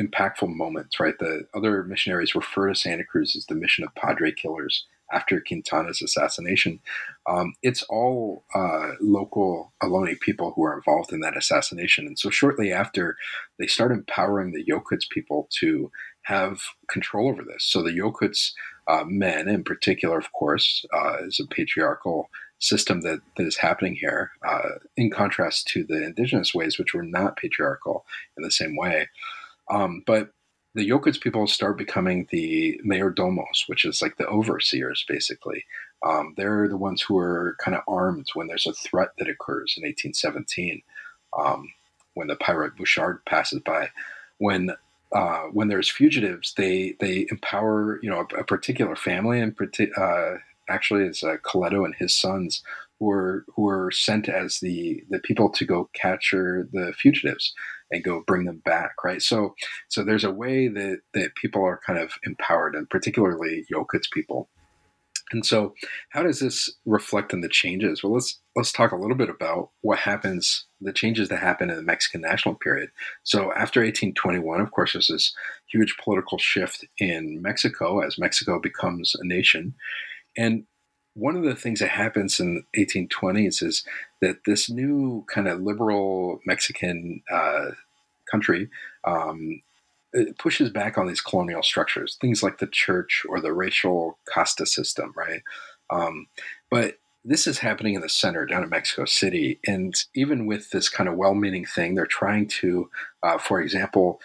[0.00, 1.18] impactful moments, right?
[1.18, 6.02] The other missionaries refer to Santa Cruz as the mission of Padre killers after Quintana's
[6.02, 6.80] assassination.
[7.28, 12.06] Um, it's all uh, local Ohlone people who are involved in that assassination.
[12.06, 13.16] And so shortly after,
[13.58, 15.90] they start empowering the Yokuts people to
[16.22, 17.64] have control over this.
[17.64, 18.52] So the Yokuts
[18.88, 22.28] uh, men, in particular, of course, uh, is a patriarchal
[22.58, 27.02] system that, that is happening here, uh, in contrast to the indigenous ways, which were
[27.02, 28.04] not patriarchal
[28.36, 29.08] in the same way.
[29.70, 30.30] Um, but
[30.74, 35.64] the Yokuts people start becoming the mayordomos, which is like the overseers, basically.
[36.04, 39.74] Um, they're the ones who are kind of armed when there's a threat that occurs
[39.76, 40.82] in 1817,
[41.38, 41.72] um,
[42.12, 43.88] when the pirate Bouchard passes by.
[44.38, 44.70] When
[45.12, 49.56] uh, when there's fugitives, they they empower you know a, a particular family, and
[49.96, 50.34] uh,
[50.68, 52.62] actually it's uh, Coletto and his sons
[52.98, 57.54] who were who were sent as the the people to go capture the fugitives
[57.90, 59.22] and go bring them back, right?
[59.22, 59.54] So
[59.88, 64.48] so there's a way that that people are kind of empowered, and particularly Yokuts people.
[65.32, 65.74] And so,
[66.10, 68.02] how does this reflect on the changes?
[68.02, 71.76] Well, let's let's talk a little bit about what happens, the changes that happen in
[71.76, 72.90] the Mexican national period.
[73.24, 75.34] So, after 1821, of course, there's this
[75.68, 79.74] huge political shift in Mexico as Mexico becomes a nation,
[80.36, 80.64] and
[81.16, 83.84] one of the things that happens in 1820s is
[84.20, 87.70] that this new kind of liberal Mexican uh,
[88.30, 88.68] country
[89.04, 89.62] um,
[90.38, 95.14] pushes back on these colonial structures, things like the church or the racial casta system,
[95.16, 95.42] right?
[95.88, 96.26] Um,
[96.70, 99.58] but this is happening in the center down in Mexico City.
[99.66, 102.90] And even with this kind of well meaning thing, they're trying to,
[103.22, 104.20] uh, for example,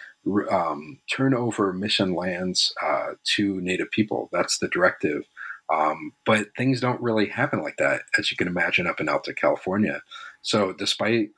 [0.50, 4.28] um, turn over mission lands uh, to Native people.
[4.30, 5.24] That's the directive.
[5.72, 9.32] Um, but things don't really happen like that, as you can imagine, up in Alta
[9.32, 10.02] California.
[10.42, 11.30] So, despite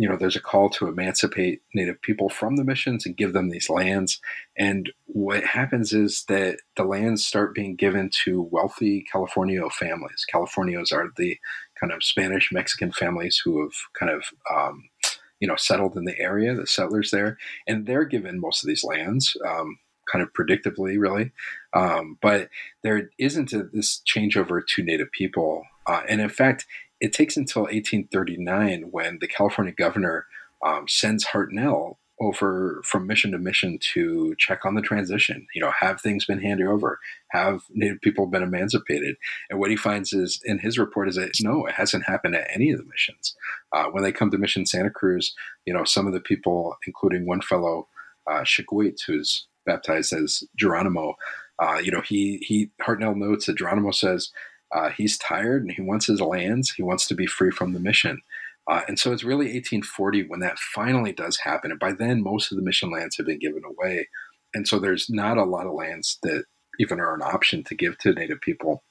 [0.00, 3.50] you know, there's a call to emancipate Native people from the missions and give them
[3.50, 4.18] these lands.
[4.56, 10.24] And what happens is that the lands start being given to wealthy Californio families.
[10.32, 11.36] Californios are the
[11.78, 14.88] kind of Spanish Mexican families who have kind of um,
[15.38, 18.84] you know settled in the area, the settlers there, and they're given most of these
[18.84, 19.36] lands.
[19.46, 19.78] Um,
[20.10, 21.32] kind of predictably, really.
[21.72, 22.48] Um, but
[22.82, 25.64] there isn't a, this changeover to Native people.
[25.86, 26.66] Uh, and in fact,
[27.00, 30.26] it takes until 1839 when the California governor
[30.64, 35.46] um, sends Hartnell over from mission to mission to check on the transition.
[35.54, 36.98] You know, have things been handed over?
[37.30, 39.16] Have Native people been emancipated?
[39.48, 42.48] And what he finds is in his report is that no, it hasn't happened at
[42.52, 43.34] any of the missions.
[43.72, 47.26] Uh, when they come to Mission Santa Cruz, you know, some of the people, including
[47.26, 47.88] one fellow,
[48.26, 48.44] uh,
[49.06, 51.14] who's baptized as Geronimo,
[51.58, 54.30] uh, you know, he he Hartnell notes that Geronimo says
[54.72, 56.70] uh, he's tired and he wants his lands.
[56.70, 58.22] He wants to be free from the mission.
[58.68, 61.70] Uh, and so it's really 1840 when that finally does happen.
[61.70, 64.08] And by then, most of the mission lands have been given away.
[64.54, 66.44] And so there's not a lot of lands that
[66.78, 68.82] even are an option to give to Native people.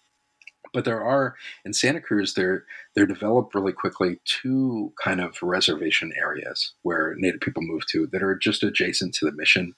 [0.74, 6.12] But there are in Santa Cruz, they're they're developed really quickly two kind of reservation
[6.16, 9.74] areas where Native people move to that are just adjacent to the mission.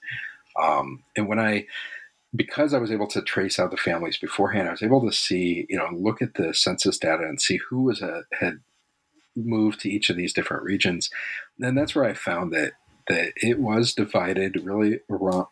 [0.60, 1.66] Um, and when I,
[2.36, 5.66] because I was able to trace out the families beforehand, I was able to see,
[5.70, 8.60] you know, look at the census data and see who was a, had
[9.36, 11.10] moved to each of these different regions.
[11.60, 12.74] And that's where I found that
[13.08, 15.00] that it was divided really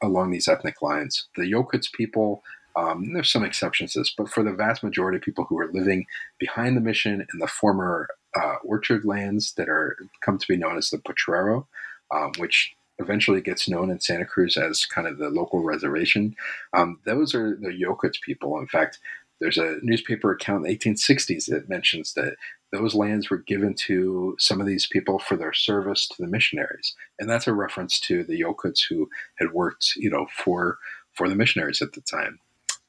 [0.02, 1.28] along these ethnic lines.
[1.36, 2.44] The Yokuts people,
[2.76, 5.72] um, there's some exceptions to this, but for the vast majority of people who are
[5.72, 6.06] living
[6.40, 8.08] behind the mission in the former
[8.40, 11.68] uh, orchard lands that are come to be known as the Potrero,
[12.14, 16.36] um, which eventually gets known in Santa Cruz as kind of the local reservation.
[16.74, 18.60] Um, those are the Yokuts people.
[18.60, 19.00] In fact,
[19.40, 22.36] there's a newspaper account in the 1860s that mentions that
[22.72, 26.94] those lands were given to some of these people for their service to the missionaries,
[27.18, 29.10] and that's a reference to the Yokuts who
[29.40, 30.78] had worked, you know, for
[31.14, 32.40] for the missionaries at the time.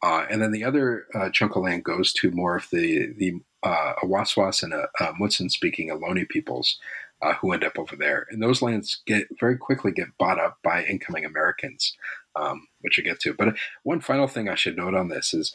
[0.03, 3.41] Uh, and then the other uh, chunk of land goes to more of the the
[3.63, 6.79] uh, Awaswas and uh, uh, Mutsun speaking Ohlone peoples
[7.23, 8.27] uh, who end up over there.
[8.31, 11.97] And those lands get very quickly get bought up by incoming Americans,
[12.37, 13.35] um, which I get to.
[13.35, 15.53] But one final thing I should note on this is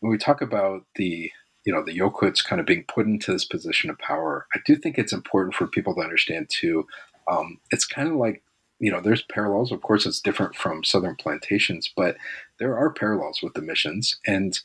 [0.00, 1.30] when we talk about the
[1.64, 4.76] you know the Yokuts kind of being put into this position of power, I do
[4.76, 6.86] think it's important for people to understand too.
[7.30, 8.42] Um, it's kind of like
[8.78, 9.72] you know there's parallels.
[9.72, 12.16] Of course, it's different from southern plantations, but
[12.58, 14.58] there are parallels with the missions and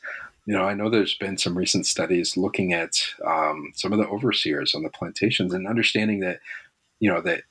[0.46, 4.06] you know, I know there's been some recent studies looking at um, some of the
[4.06, 6.40] overseers on the plantations and understanding that,
[7.00, 7.42] you know, that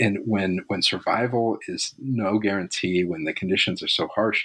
[0.00, 4.44] and when when survival is no guarantee, when the conditions are so harsh,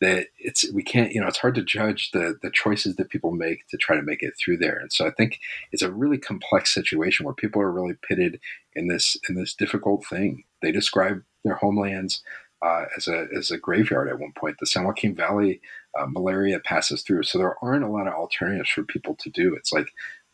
[0.00, 3.30] that it's we can't, you know, it's hard to judge the the choices that people
[3.32, 4.78] make to try to make it through there.
[4.78, 5.38] And so I think
[5.70, 8.40] it's a really complex situation where people are really pitted
[8.74, 10.44] in this in this difficult thing.
[10.62, 12.22] They describe their homelands
[12.62, 14.56] uh, as a as a graveyard at one point.
[14.60, 15.60] The San Joaquin Valley
[15.98, 19.54] uh, malaria passes through, so there aren't a lot of alternatives for people to do.
[19.54, 19.88] It's like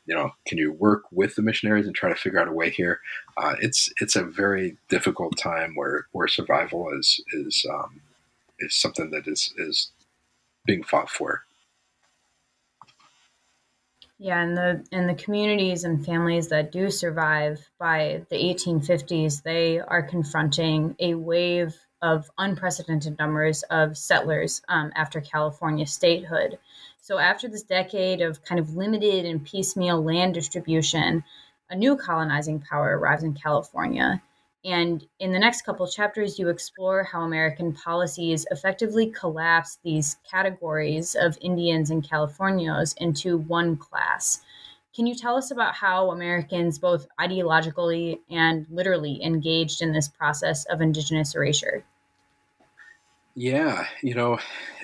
[0.08, 2.70] you know, can you work with the missionaries and try to figure out a way
[2.70, 3.00] here?
[3.36, 8.00] Uh, it's it's a very difficult time where where survival is is um,
[8.58, 9.90] is something that is is
[10.64, 11.42] being fought for.
[14.18, 19.78] Yeah, and the and the communities and families that do survive by the 1850s, they
[19.78, 26.58] are confronting a wave of unprecedented numbers of settlers um, after California statehood.
[27.00, 31.24] So, after this decade of kind of limited and piecemeal land distribution,
[31.70, 34.22] a new colonizing power arrives in California.
[34.64, 41.14] And in the next couple chapters, you explore how American policies effectively collapse these categories
[41.14, 44.42] of Indians and Californios into one class.
[44.94, 50.64] Can you tell us about how Americans, both ideologically and literally, engaged in this process
[50.66, 51.84] of Indigenous erasure?
[53.34, 54.38] Yeah, you know,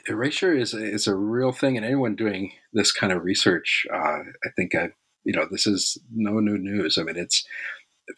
[0.08, 3.96] erasure is a, is a real thing, and anyone doing this kind of research, uh,
[3.96, 4.90] I think, I,
[5.24, 6.96] you know, this is no new news.
[6.96, 7.44] I mean, it's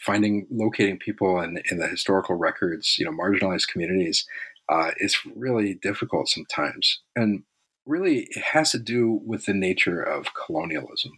[0.00, 4.26] finding, locating people in, in the historical records, you know, marginalized communities,
[4.68, 7.44] uh, is really difficult sometimes, and
[7.86, 11.12] really it has to do with the nature of colonialism.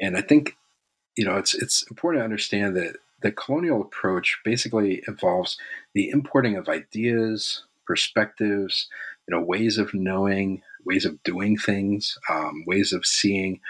[0.00, 0.56] And I think,
[1.16, 5.58] you know, it's it's important to understand that the colonial approach basically involves
[5.94, 8.88] the importing of ideas, perspectives,
[9.28, 13.60] you know, ways of knowing, ways of doing things, um, ways of seeing,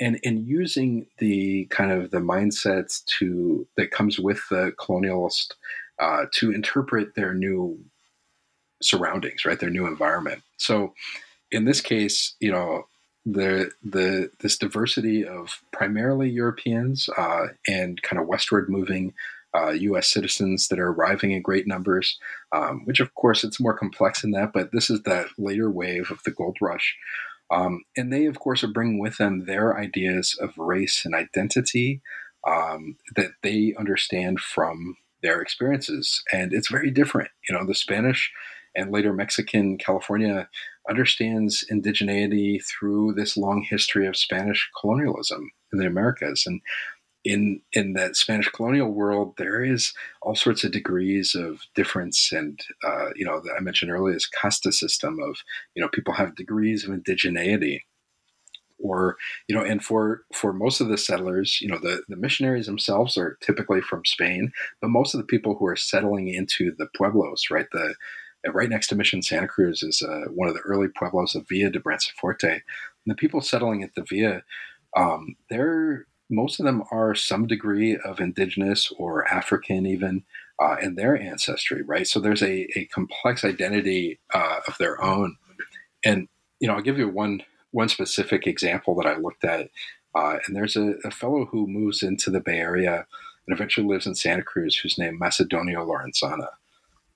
[0.00, 5.54] and and using the kind of the mindsets to that comes with the colonialist
[5.98, 7.78] uh, to interpret their new
[8.82, 9.58] surroundings, right?
[9.58, 10.42] Their new environment.
[10.56, 10.94] So,
[11.50, 12.86] in this case, you know,
[13.26, 19.12] the the this diversity of primarily Europeans uh, and kind of westward moving
[19.54, 20.08] uh, U.S.
[20.08, 22.18] citizens that are arriving in great numbers,
[22.52, 26.10] um, which of course it's more complex than that, but this is that later wave
[26.10, 26.96] of the gold rush.
[27.50, 32.02] Um, and they, of course, are bringing with them their ideas of race and identity
[32.46, 36.22] um, that they understand from their experiences.
[36.32, 37.30] And it's very different.
[37.48, 38.32] You know, the Spanish
[38.74, 40.48] and later Mexican California
[40.88, 46.44] understands indigeneity through this long history of Spanish colonialism in the Americas.
[46.46, 46.60] And
[47.26, 52.60] in in that Spanish colonial world, there is all sorts of degrees of difference, and
[52.84, 55.36] uh, you know, that I mentioned earlier this casta system of
[55.74, 57.80] you know people have degrees of indigeneity,
[58.78, 59.16] or
[59.48, 63.18] you know, and for for most of the settlers, you know, the the missionaries themselves
[63.18, 67.44] are typically from Spain, but most of the people who are settling into the pueblos,
[67.50, 67.96] right, the
[68.52, 71.70] right next to Mission Santa Cruz is uh, one of the early pueblos of Villa
[71.70, 72.52] de Branciforte.
[72.52, 72.62] And
[73.06, 74.42] the people settling at the Villa,
[74.96, 80.24] um, they're most of them are some degree of indigenous or African, even
[80.60, 82.06] uh, in their ancestry, right?
[82.06, 85.36] So there's a, a complex identity uh, of their own.
[86.04, 86.28] And,
[86.60, 89.70] you know, I'll give you one, one specific example that I looked at.
[90.14, 93.06] Uh, and there's a, a, fellow who moves into the Bay Area
[93.46, 96.48] and eventually lives in Santa Cruz who's named Macedonio Lorenzana.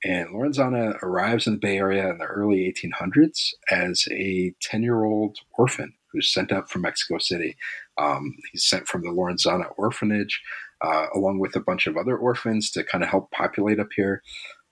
[0.05, 5.05] And Lorenzana arrives in the Bay Area in the early 1800s as a 10 year
[5.05, 7.57] old orphan who's sent up from Mexico City.
[7.99, 10.41] Um, he's sent from the Lorenzana orphanage,
[10.81, 14.23] uh, along with a bunch of other orphans to kind of help populate up here.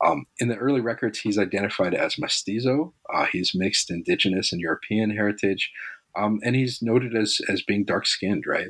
[0.04, 2.94] Um, in the early records, he's identified as mestizo.
[3.12, 5.70] Uh, he's mixed indigenous and European heritage,
[6.16, 8.44] um, and he's noted as as being dark skinned.
[8.46, 8.68] Right.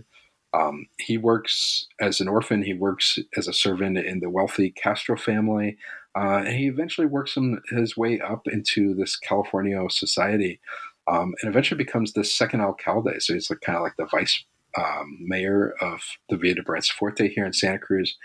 [0.55, 2.63] Um, he works as an orphan.
[2.63, 5.77] He works as a servant in the wealthy Castro family,
[6.17, 10.61] uh, and he eventually works him, his way up into this California society
[11.09, 13.21] um, and eventually becomes the second alcalde.
[13.21, 14.45] So he's like, kind of like the vice
[14.77, 18.17] um, mayor of the Villa de Branciforte here in Santa Cruz.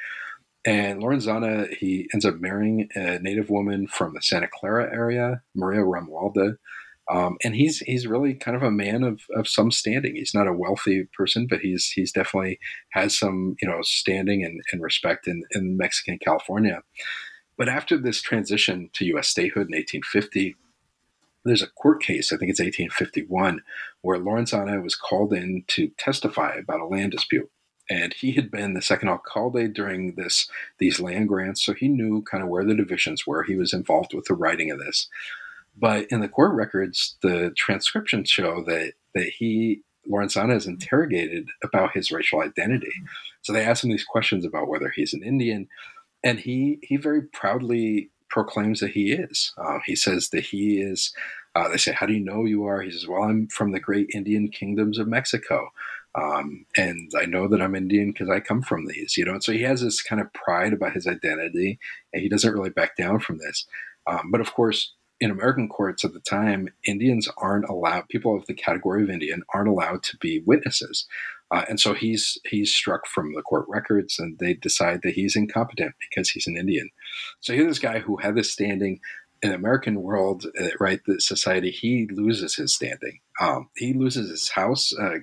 [0.66, 5.82] And Lorenzana, he ends up marrying a native woman from the Santa Clara area, Maria
[5.82, 6.58] Romualda.
[7.12, 10.16] Um, and he's he's really kind of a man of, of some standing.
[10.16, 12.60] He's not a wealthy person, but he's he's definitely
[12.92, 16.82] has some you know standing and, and respect in, in Mexican California.
[17.58, 19.28] But after this transition to U.S.
[19.28, 20.56] statehood in 1850,
[21.46, 23.62] there's a court case, I think it's 1851,
[24.02, 27.50] where Lorenzana was called in to testify about a land dispute.
[27.90, 30.50] And he had been the second alcalde during this
[30.80, 33.44] these land grants, so he knew kind of where the divisions were.
[33.44, 35.10] He was involved with the writing of this.
[35.76, 41.94] But in the court records, the transcriptions show that that he Lorenzana is interrogated about
[41.94, 42.94] his racial identity.
[43.42, 45.68] So they ask him these questions about whether he's an Indian,
[46.24, 49.54] and he he very proudly proclaims that he is.
[49.58, 51.14] Uh, he says that he is.
[51.56, 53.80] Uh, they say, "How do you know you are?" He says, "Well, I'm from the
[53.80, 55.70] great Indian kingdoms of Mexico,
[56.16, 59.44] um, and I know that I'm Indian because I come from these." You know, and
[59.44, 61.80] so he has this kind of pride about his identity,
[62.12, 63.68] and he doesn't really back down from this.
[64.08, 68.10] Um, but of course, in American courts at the time, Indians aren't allowed.
[68.10, 71.06] People of the category of Indian aren't allowed to be witnesses.
[71.54, 75.36] Uh, and so he's he's struck from the court records, and they decide that he's
[75.36, 76.90] incompetent because he's an Indian.
[77.42, 79.00] So here's this guy who had this standing
[79.44, 81.02] in the American world, uh, right?
[81.06, 83.20] The society, he loses his standing.
[83.40, 84.94] Um, he loses his house.
[85.00, 85.20] Uh,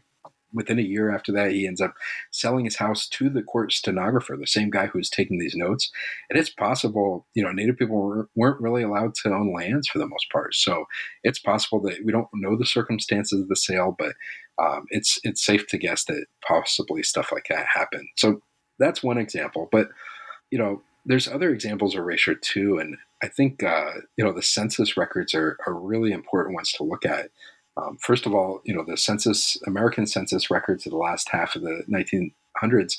[0.52, 1.94] within a year after that, he ends up
[2.30, 5.90] selling his house to the court stenographer, the same guy who's taking these notes.
[6.28, 10.08] And it's possible, you know, Native people weren't really allowed to own lands for the
[10.08, 10.54] most part.
[10.54, 10.84] So
[11.22, 14.14] it's possible that we don't know the circumstances of the sale, but
[14.60, 18.08] um, it's it's safe to guess that possibly stuff like that happened.
[18.16, 18.40] So
[18.78, 19.68] that's one example.
[19.72, 19.88] But
[20.50, 24.42] you know, there's other examples of erasure too, and I think uh, you know the
[24.42, 27.30] census records are are really important ones to look at.
[27.76, 31.54] Um, first of all, you know, the census, American census records of the last half
[31.54, 32.98] of the 1900s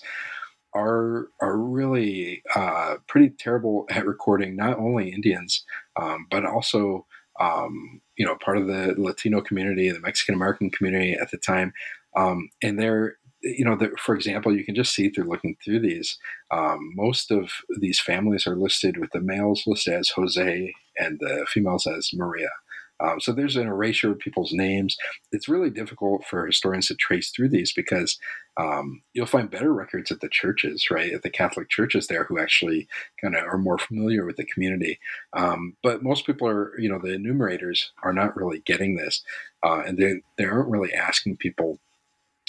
[0.74, 5.66] are are really uh, pretty terrible at recording not only Indians
[6.02, 7.06] um, but also
[7.42, 11.74] um, you know part of the Latino community, the Mexican American community at the time,
[12.16, 16.18] um, and they're you know, for example, you can just see through looking through these.
[16.52, 21.46] Um, most of these families are listed with the males listed as Jose and the
[21.50, 22.50] females as Maria.
[23.02, 24.98] Um, so there's an erasure of people's names.
[25.32, 28.18] It's really difficult for historians to trace through these because
[28.58, 31.14] um, you'll find better records at the churches, right?
[31.14, 32.88] At the Catholic churches there who actually
[33.22, 35.00] kind of are more familiar with the community.
[35.34, 39.24] Um, but most people are, you know, the enumerators are not really getting this.
[39.64, 41.80] Uh, and they, they aren't really asking people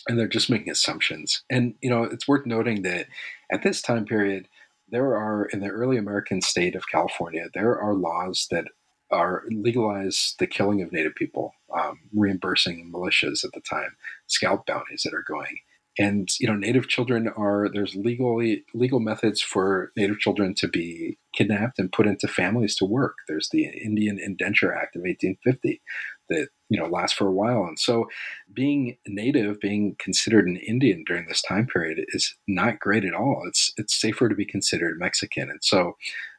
[0.09, 1.45] and they're just making assumptions.
[1.49, 3.07] And, you know, it's worth noting that
[3.51, 4.49] at this time period,
[4.89, 8.67] there are in the early American state of California, there are laws that
[9.13, 13.97] are legalize the killing of Native people, um, reimbursing militias at the time,
[14.27, 15.59] scalp bounties that are going.
[15.99, 21.19] And you know, Native children are there's legally legal methods for Native children to be
[21.35, 23.17] kidnapped and put into families to work.
[23.29, 25.83] There's the Indian Indenture Act of 1850
[26.31, 28.07] that you know lasts for a while, and so
[28.55, 33.43] being Native, being considered an Indian during this time period is not great at all.
[33.47, 35.97] It's it's safer to be considered Mexican, and so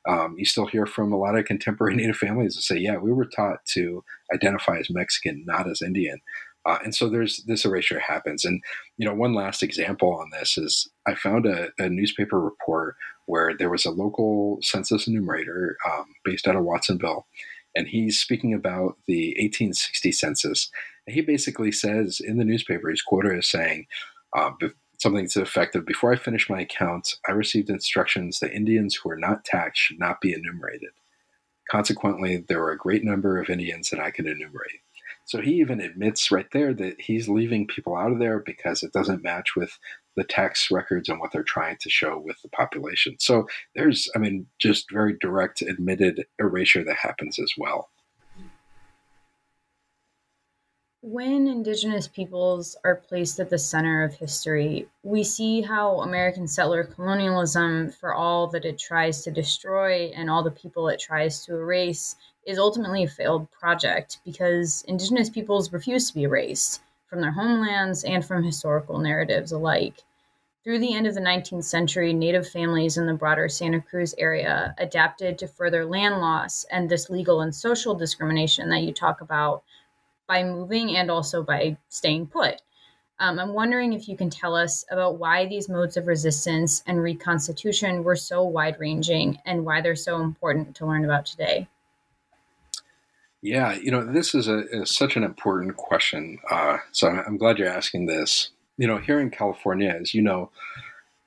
[0.08, 3.12] um, you still hear from a lot of contemporary Native families that say, yeah, we
[3.12, 6.20] were taught to identify as Mexican, not as Indian.
[6.66, 8.45] Uh, and so there's this erasure happens.
[8.45, 8.62] And,
[8.97, 12.95] you know, one last example on this is I found a, a newspaper report
[13.26, 17.26] where there was a local census enumerator um, based out of Watsonville,
[17.76, 20.70] and he's speaking about the 1860 census.
[21.06, 23.88] And he basically says in the newspaper, his quoted is saying,
[24.36, 24.51] uh,
[25.04, 28.95] something to the effect of Before I finish my account, I received instructions that Indians
[28.95, 30.89] who are not taxed should not be enumerated.
[31.70, 34.80] Consequently, there were a great number of Indians that I could enumerate.
[35.26, 38.91] So he even admits right there that he's leaving people out of there because it
[38.91, 39.78] doesn't match with
[40.16, 43.16] the tax records and what they're trying to show with the population.
[43.20, 47.89] So there's, I mean, just very direct admitted erasure that happens as well.
[51.06, 56.86] When Indigenous peoples are placed at the center of history, we see how American settler
[56.86, 61.58] colonialism, for all that it tries to destroy and all the people it tries to
[61.58, 67.34] erase, is ultimately a failed project because Indigenous peoples refuse to be erased from their
[67.34, 70.04] homelands and from historical narratives alike.
[70.64, 74.74] Through the end of the 19th century, Native families in the broader Santa Cruz area
[74.78, 79.64] adapted to further land loss and this legal and social discrimination that you talk about
[80.34, 82.59] by moving and also by staying put.
[83.19, 87.03] Um, I'm wondering if you can tell us about why these modes of resistance and
[87.03, 91.67] reconstitution were so wide ranging and why they're so important to learn about today.
[93.43, 96.39] Yeah, you know, this is, a, is such an important question.
[96.49, 98.49] Uh, so I'm, glad you're asking this.
[98.77, 100.49] You know, here in California, as you know,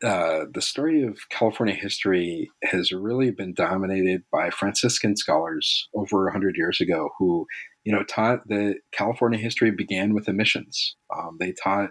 [0.02, 6.56] uh, the story of California history has really been dominated by Franciscan scholars over 100
[6.56, 7.46] years ago who,
[7.86, 10.96] you know, taught that California history began with the missions.
[11.16, 11.90] Um, they taught,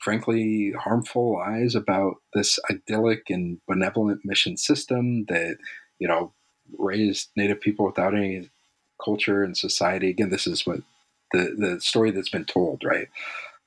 [0.00, 5.58] frankly, harmful lies about this idyllic and benevolent mission system that,
[6.00, 6.32] you know,
[6.76, 8.50] raised Native people without any
[9.02, 10.10] culture and society.
[10.10, 10.80] Again, this is what
[11.32, 13.06] the, the story that's been told, right?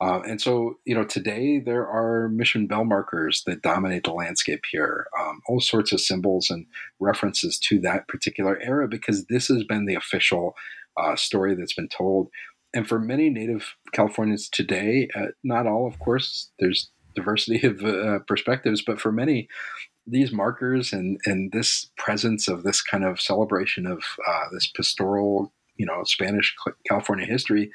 [0.02, 4.64] Uh, and so, you know, today there are mission bell markers that dominate the landscape
[4.70, 6.66] here, um, all sorts of symbols and
[7.00, 10.56] references to that particular era because this has been the official
[11.00, 12.30] uh, story that's been told.
[12.74, 18.20] And for many Native Californians today, uh, not all, of course, there's diversity of uh,
[18.28, 19.48] perspectives, but for many,
[20.06, 25.52] these markers and, and this presence of this kind of celebration of uh, this pastoral,
[25.78, 26.56] you know, Spanish
[26.88, 27.72] California history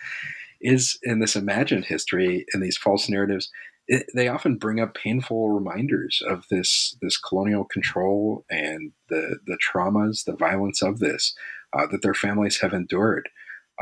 [0.61, 3.51] is in this imagined history and these false narratives
[3.87, 9.59] it, they often bring up painful reminders of this this colonial control and the the
[9.59, 11.35] traumas, the violence of this
[11.77, 13.29] uh, that their families have endured.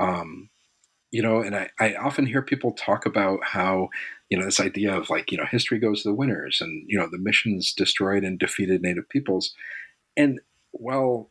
[0.01, 0.51] Um,
[1.11, 3.89] you know, and I, I often hear people talk about how
[4.31, 6.99] you know this idea of like you know history goes to the winners and you
[6.99, 9.55] know the missions destroyed and defeated Native peoples,
[10.17, 10.41] and
[10.73, 11.31] well,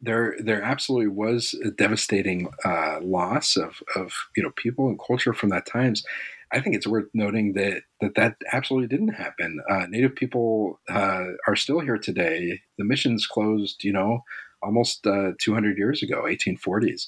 [0.00, 5.32] there there absolutely was a devastating uh, loss of of you know people and culture
[5.34, 6.04] from that times.
[6.52, 9.60] I think it's worth noting that that, that absolutely didn't happen.
[9.70, 12.60] Uh, Native people uh, are still here today.
[12.78, 14.24] The missions closed, you know,
[14.62, 17.06] almost uh, 200 years ago, 1840s.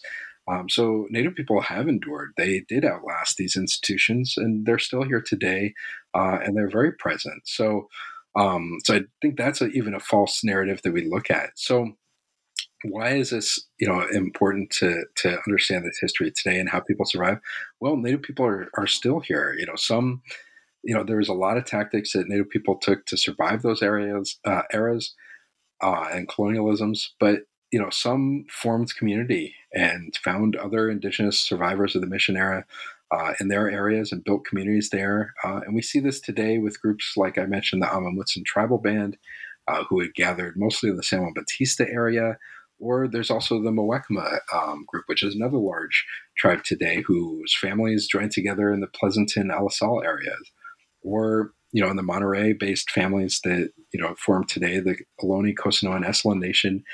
[0.50, 2.32] Um, so Native people have endured.
[2.36, 5.74] They did outlast these institutions, and they're still here today,
[6.14, 7.42] uh, and they're very present.
[7.44, 7.88] So,
[8.34, 11.50] um, so I think that's a, even a false narrative that we look at.
[11.54, 11.92] So
[12.84, 17.06] why is this you know important to to understand this history today and how people
[17.06, 17.38] survive
[17.80, 20.22] well native people are, are still here you know some
[20.82, 23.82] you know there was a lot of tactics that native people took to survive those
[23.82, 25.14] areas uh, eras
[25.82, 32.00] uh, and colonialisms but you know some formed community and found other indigenous survivors of
[32.00, 32.64] the mission era
[33.10, 36.80] uh, in their areas and built communities there uh, and we see this today with
[36.80, 39.16] groups like i mentioned the Amah Mutsun tribal band
[39.68, 42.36] uh, who had gathered mostly in the San Juan Bautista area
[42.82, 46.04] or there's also the Muwekma um, group, which is another large
[46.36, 50.50] tribe today whose families joined together in the Pleasanton, Alisal areas.
[51.02, 55.96] Or, you know, in the Monterey-based families that, you know, form today, the Ohlone, Costanoan,
[55.96, 56.84] and Esselen Nation.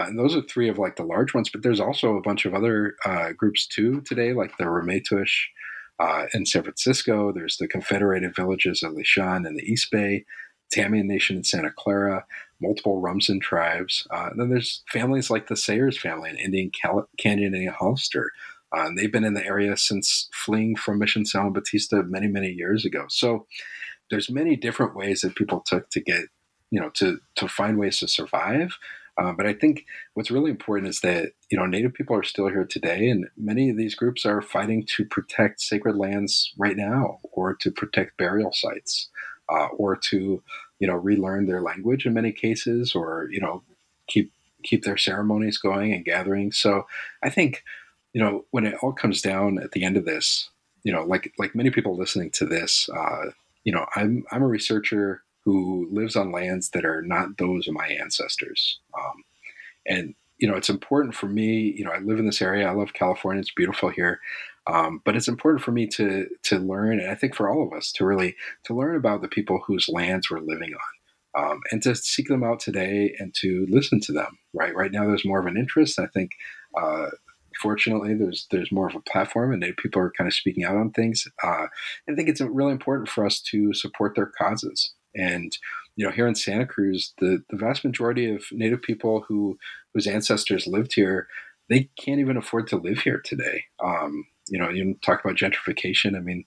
[0.00, 2.44] Uh, and those are three of like the large ones, but there's also a bunch
[2.44, 5.34] of other uh, groups too today, like the Ramaytush
[5.98, 7.32] uh, in San Francisco.
[7.32, 10.24] There's the Confederated Villages of Lisjan in the East Bay,
[10.72, 12.24] Tamien Nation in Santa Clara,
[12.60, 14.06] multiple Rumsen tribes.
[14.10, 18.30] Uh, and then there's families like the Sayers family in Indian Cal- Canyon and Hollister.
[18.76, 22.28] Uh, and they've been in the area since fleeing from Mission San Juan Bautista many,
[22.28, 23.06] many years ago.
[23.08, 23.46] So
[24.10, 26.24] there's many different ways that people took to get,
[26.70, 28.78] you know, to to find ways to survive.
[29.16, 29.84] Uh, but I think
[30.14, 33.70] what's really important is that you know Native people are still here today, and many
[33.70, 38.52] of these groups are fighting to protect sacred lands right now, or to protect burial
[38.52, 39.08] sites,
[39.48, 40.42] uh, or to
[40.78, 43.62] you know relearn their language in many cases or you know
[44.06, 44.32] keep
[44.62, 46.86] keep their ceremonies going and gatherings so
[47.22, 47.62] i think
[48.12, 50.50] you know when it all comes down at the end of this
[50.82, 53.26] you know like like many people listening to this uh,
[53.68, 57.74] you know i'm i'm a researcher who lives on lands that are not those of
[57.74, 59.24] my ancestors um,
[59.86, 62.72] and you know it's important for me you know i live in this area i
[62.72, 64.20] love california it's beautiful here
[64.68, 67.72] um, but it's important for me to to learn, and I think for all of
[67.72, 71.82] us to really to learn about the people whose lands we're living on, um, and
[71.84, 74.38] to seek them out today and to listen to them.
[74.52, 75.98] Right, right now there's more of an interest.
[75.98, 76.32] I think.
[76.78, 77.08] Uh,
[77.60, 80.90] fortunately, there's there's more of a platform, and people are kind of speaking out on
[80.90, 81.26] things.
[81.42, 81.66] Uh,
[82.08, 84.92] I think it's really important for us to support their causes.
[85.14, 85.56] And
[85.96, 89.58] you know, here in Santa Cruz, the the vast majority of Native people who
[89.94, 91.28] whose ancestors lived here,
[91.68, 93.64] they can't even afford to live here today.
[93.82, 96.16] Um, you know, you talk about gentrification.
[96.16, 96.44] I mean,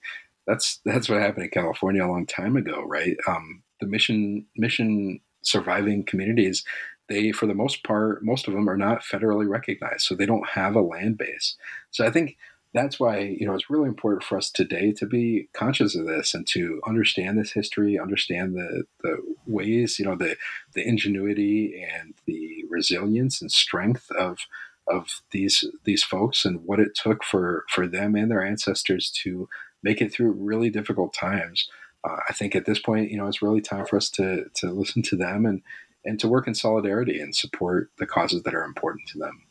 [0.48, 3.16] that's that's what happened in California a long time ago, right?
[3.28, 6.64] Um, the mission mission surviving communities,
[7.12, 10.50] they for the most part, most of them are not federally recognized, so they don't
[10.50, 11.56] have a land base.
[11.92, 12.38] So I think
[12.74, 16.34] that's why you know it's really important for us today to be conscious of this
[16.34, 20.38] and to understand this history, understand the the ways you know the
[20.74, 24.40] the ingenuity and the resilience and strength of
[24.88, 29.50] of these these folks and what it took for for them and their ancestors to
[29.84, 31.70] make it through really difficult times.
[32.04, 34.72] Uh, I think at this point, you know, it's really time for us to to
[34.72, 35.62] listen to them and
[36.06, 39.44] and to work in solidarity and support the causes that are important to them.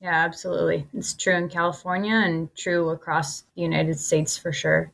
[0.00, 0.86] Yeah, absolutely.
[0.94, 4.92] It's true in California and true across the United States for sure.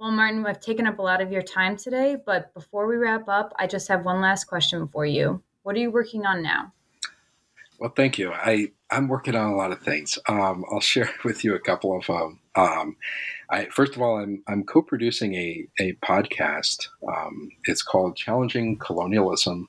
[0.00, 3.28] Well, Martin, I've taken up a lot of your time today, but before we wrap
[3.28, 5.40] up, I just have one last question for you.
[5.62, 6.72] What are you working on now?
[7.78, 8.32] Well, thank you.
[8.32, 10.18] I, I'm working on a lot of things.
[10.28, 12.39] Um, I'll share with you a couple of them.
[12.54, 12.96] Um,
[13.50, 16.88] I, first of all, I'm, I'm co producing a, a podcast.
[17.06, 19.68] Um, it's called Challenging Colonialism,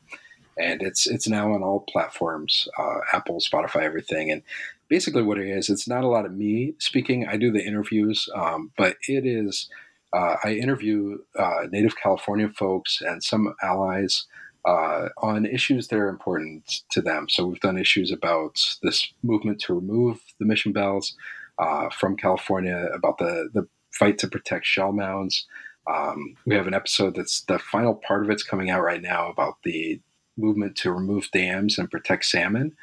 [0.58, 4.32] and it's, it's now on all platforms uh, Apple, Spotify, everything.
[4.32, 4.42] And
[4.88, 7.28] basically, what it is, it's not a lot of me speaking.
[7.28, 9.70] I do the interviews, um, but it is
[10.14, 14.26] uh, I interview uh, Native California folks and some allies
[14.66, 17.28] uh, on issues that are important to them.
[17.30, 21.16] So we've done issues about this movement to remove the mission bells
[21.60, 25.46] uh, from California, about the the fight to protect shell mounds.
[25.88, 29.30] Um, we have an episode that's the final part of it's coming out right now
[29.30, 30.00] about the
[30.38, 32.74] movement to remove dams and protect salmon.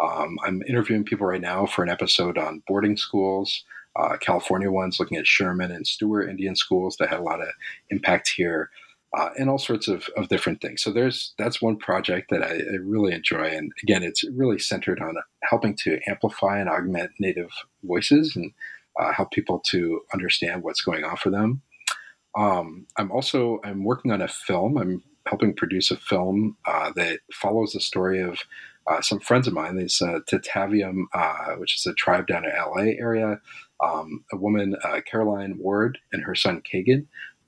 [0.00, 3.64] Um, I'm interviewing people right now for an episode on boarding schools
[3.96, 7.48] uh, California ones, looking at Sherman and Stewart Indian schools that had a lot of
[7.90, 8.70] impact here,
[9.16, 10.82] uh, and all sorts of, of different things.
[10.82, 15.00] So there's that's one project that I, I, really enjoy, and again, it's really centered
[15.00, 17.50] on helping to amplify and augment Native
[17.84, 18.52] voices and
[18.98, 21.62] uh, help people to understand what's going on for them.
[22.36, 24.76] Um, I'm also I'm working on a film.
[24.76, 28.38] I'm helping produce a film uh, that follows the story of
[28.86, 29.76] uh, some friends of mine.
[29.76, 33.40] There's uh, Tataviam, uh, which is a tribe down in LA area,
[33.82, 37.06] um, a woman, uh, Caroline Ward, and her son Kagan,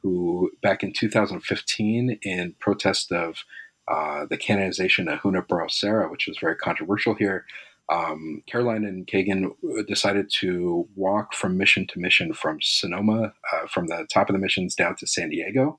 [0.08, 3.44] who back in 2015, in protest of
[3.88, 7.44] uh, the canonization of Junípero Serra, which was very controversial here,
[7.90, 9.50] um, Caroline and Kagan
[9.86, 14.40] decided to walk from mission to mission from Sonoma, uh, from the top of the
[14.40, 15.78] missions down to San Diego.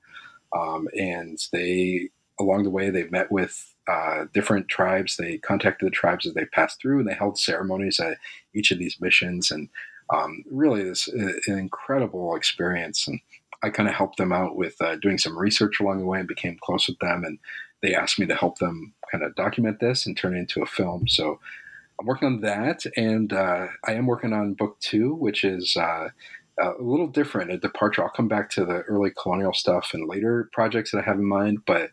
[0.56, 2.10] Um, and they,
[2.40, 5.16] along the way, they met with uh, different tribes.
[5.16, 8.18] They contacted the tribes as they passed through, and they held ceremonies at
[8.54, 9.52] each of these missions.
[9.52, 9.68] And
[10.12, 13.06] um, really this uh, an incredible experience.
[13.06, 13.20] And
[13.62, 16.28] I kind of helped them out with uh, doing some research along the way and
[16.28, 17.24] became close with them.
[17.24, 17.38] And
[17.82, 20.66] they asked me to help them kind of document this and turn it into a
[20.66, 21.08] film.
[21.08, 21.38] So
[21.98, 26.08] I'm working on that, and uh, I am working on book two, which is uh,
[26.58, 28.02] a little different, a departure.
[28.02, 31.26] I'll come back to the early colonial stuff and later projects that I have in
[31.26, 31.90] mind, but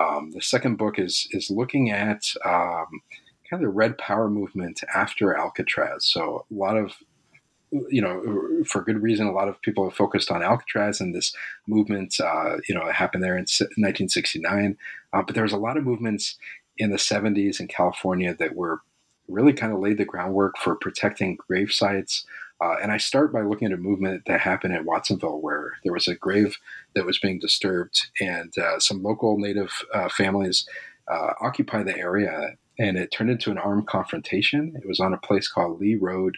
[0.00, 3.02] um, the second book is is looking at um,
[3.48, 6.06] kind of the Red Power movement after Alcatraz.
[6.06, 6.94] So a lot of
[7.88, 11.34] you know, for good reason, a lot of people have focused on Alcatraz and this
[11.66, 14.76] movement, uh, you know, it happened there in 1969.
[15.12, 16.36] Uh, but there was a lot of movements
[16.78, 18.80] in the 70s in California that were
[19.28, 22.26] really kind of laid the groundwork for protecting grave sites.
[22.60, 25.92] Uh, and I start by looking at a movement that happened in Watsonville where there
[25.92, 26.58] was a grave
[26.94, 30.68] that was being disturbed, and uh, some local Native uh, families
[31.08, 34.74] uh, occupied the area, and it turned into an armed confrontation.
[34.76, 36.36] It was on a place called Lee Road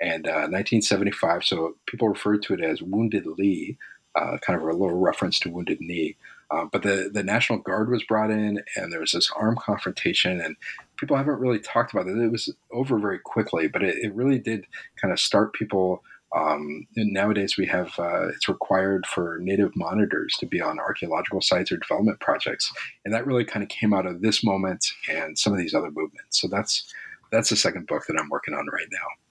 [0.00, 1.44] and uh, 1975.
[1.44, 3.78] So people refer to it as Wounded Lee,
[4.14, 6.16] uh, kind of a little reference to Wounded Knee.
[6.50, 10.40] Uh, but the, the National Guard was brought in, and there was this armed confrontation,
[10.40, 10.56] and
[10.96, 12.16] people haven't really talked about it.
[12.16, 14.66] It was over very quickly, but it, it really did
[15.00, 16.02] kind of start people.
[16.36, 21.72] Um, nowadays, we have uh, it's required for native monitors to be on archaeological sites
[21.72, 22.70] or development projects,
[23.04, 25.90] and that really kind of came out of this moment and some of these other
[25.90, 26.40] movements.
[26.40, 26.92] So that's
[27.32, 29.23] that's the second book that I'm working on right now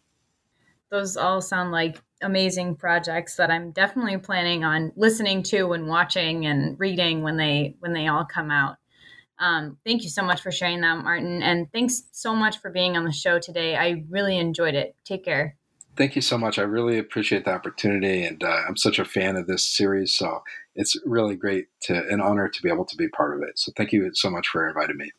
[0.93, 6.45] those all sound like amazing projects that I'm definitely planning on listening to and watching
[6.45, 8.77] and reading when they when they all come out.
[9.39, 12.95] Um, thank you so much for sharing that, Martin, and thanks so much for being
[12.95, 13.75] on the show today.
[13.75, 14.95] I really enjoyed it.
[15.03, 15.57] Take care.
[15.97, 16.59] Thank you so much.
[16.59, 20.13] I really appreciate the opportunity, and uh, I'm such a fan of this series.
[20.13, 20.43] So
[20.75, 23.57] it's really great to an honor to be able to be part of it.
[23.57, 25.11] So thank you so much for inviting me.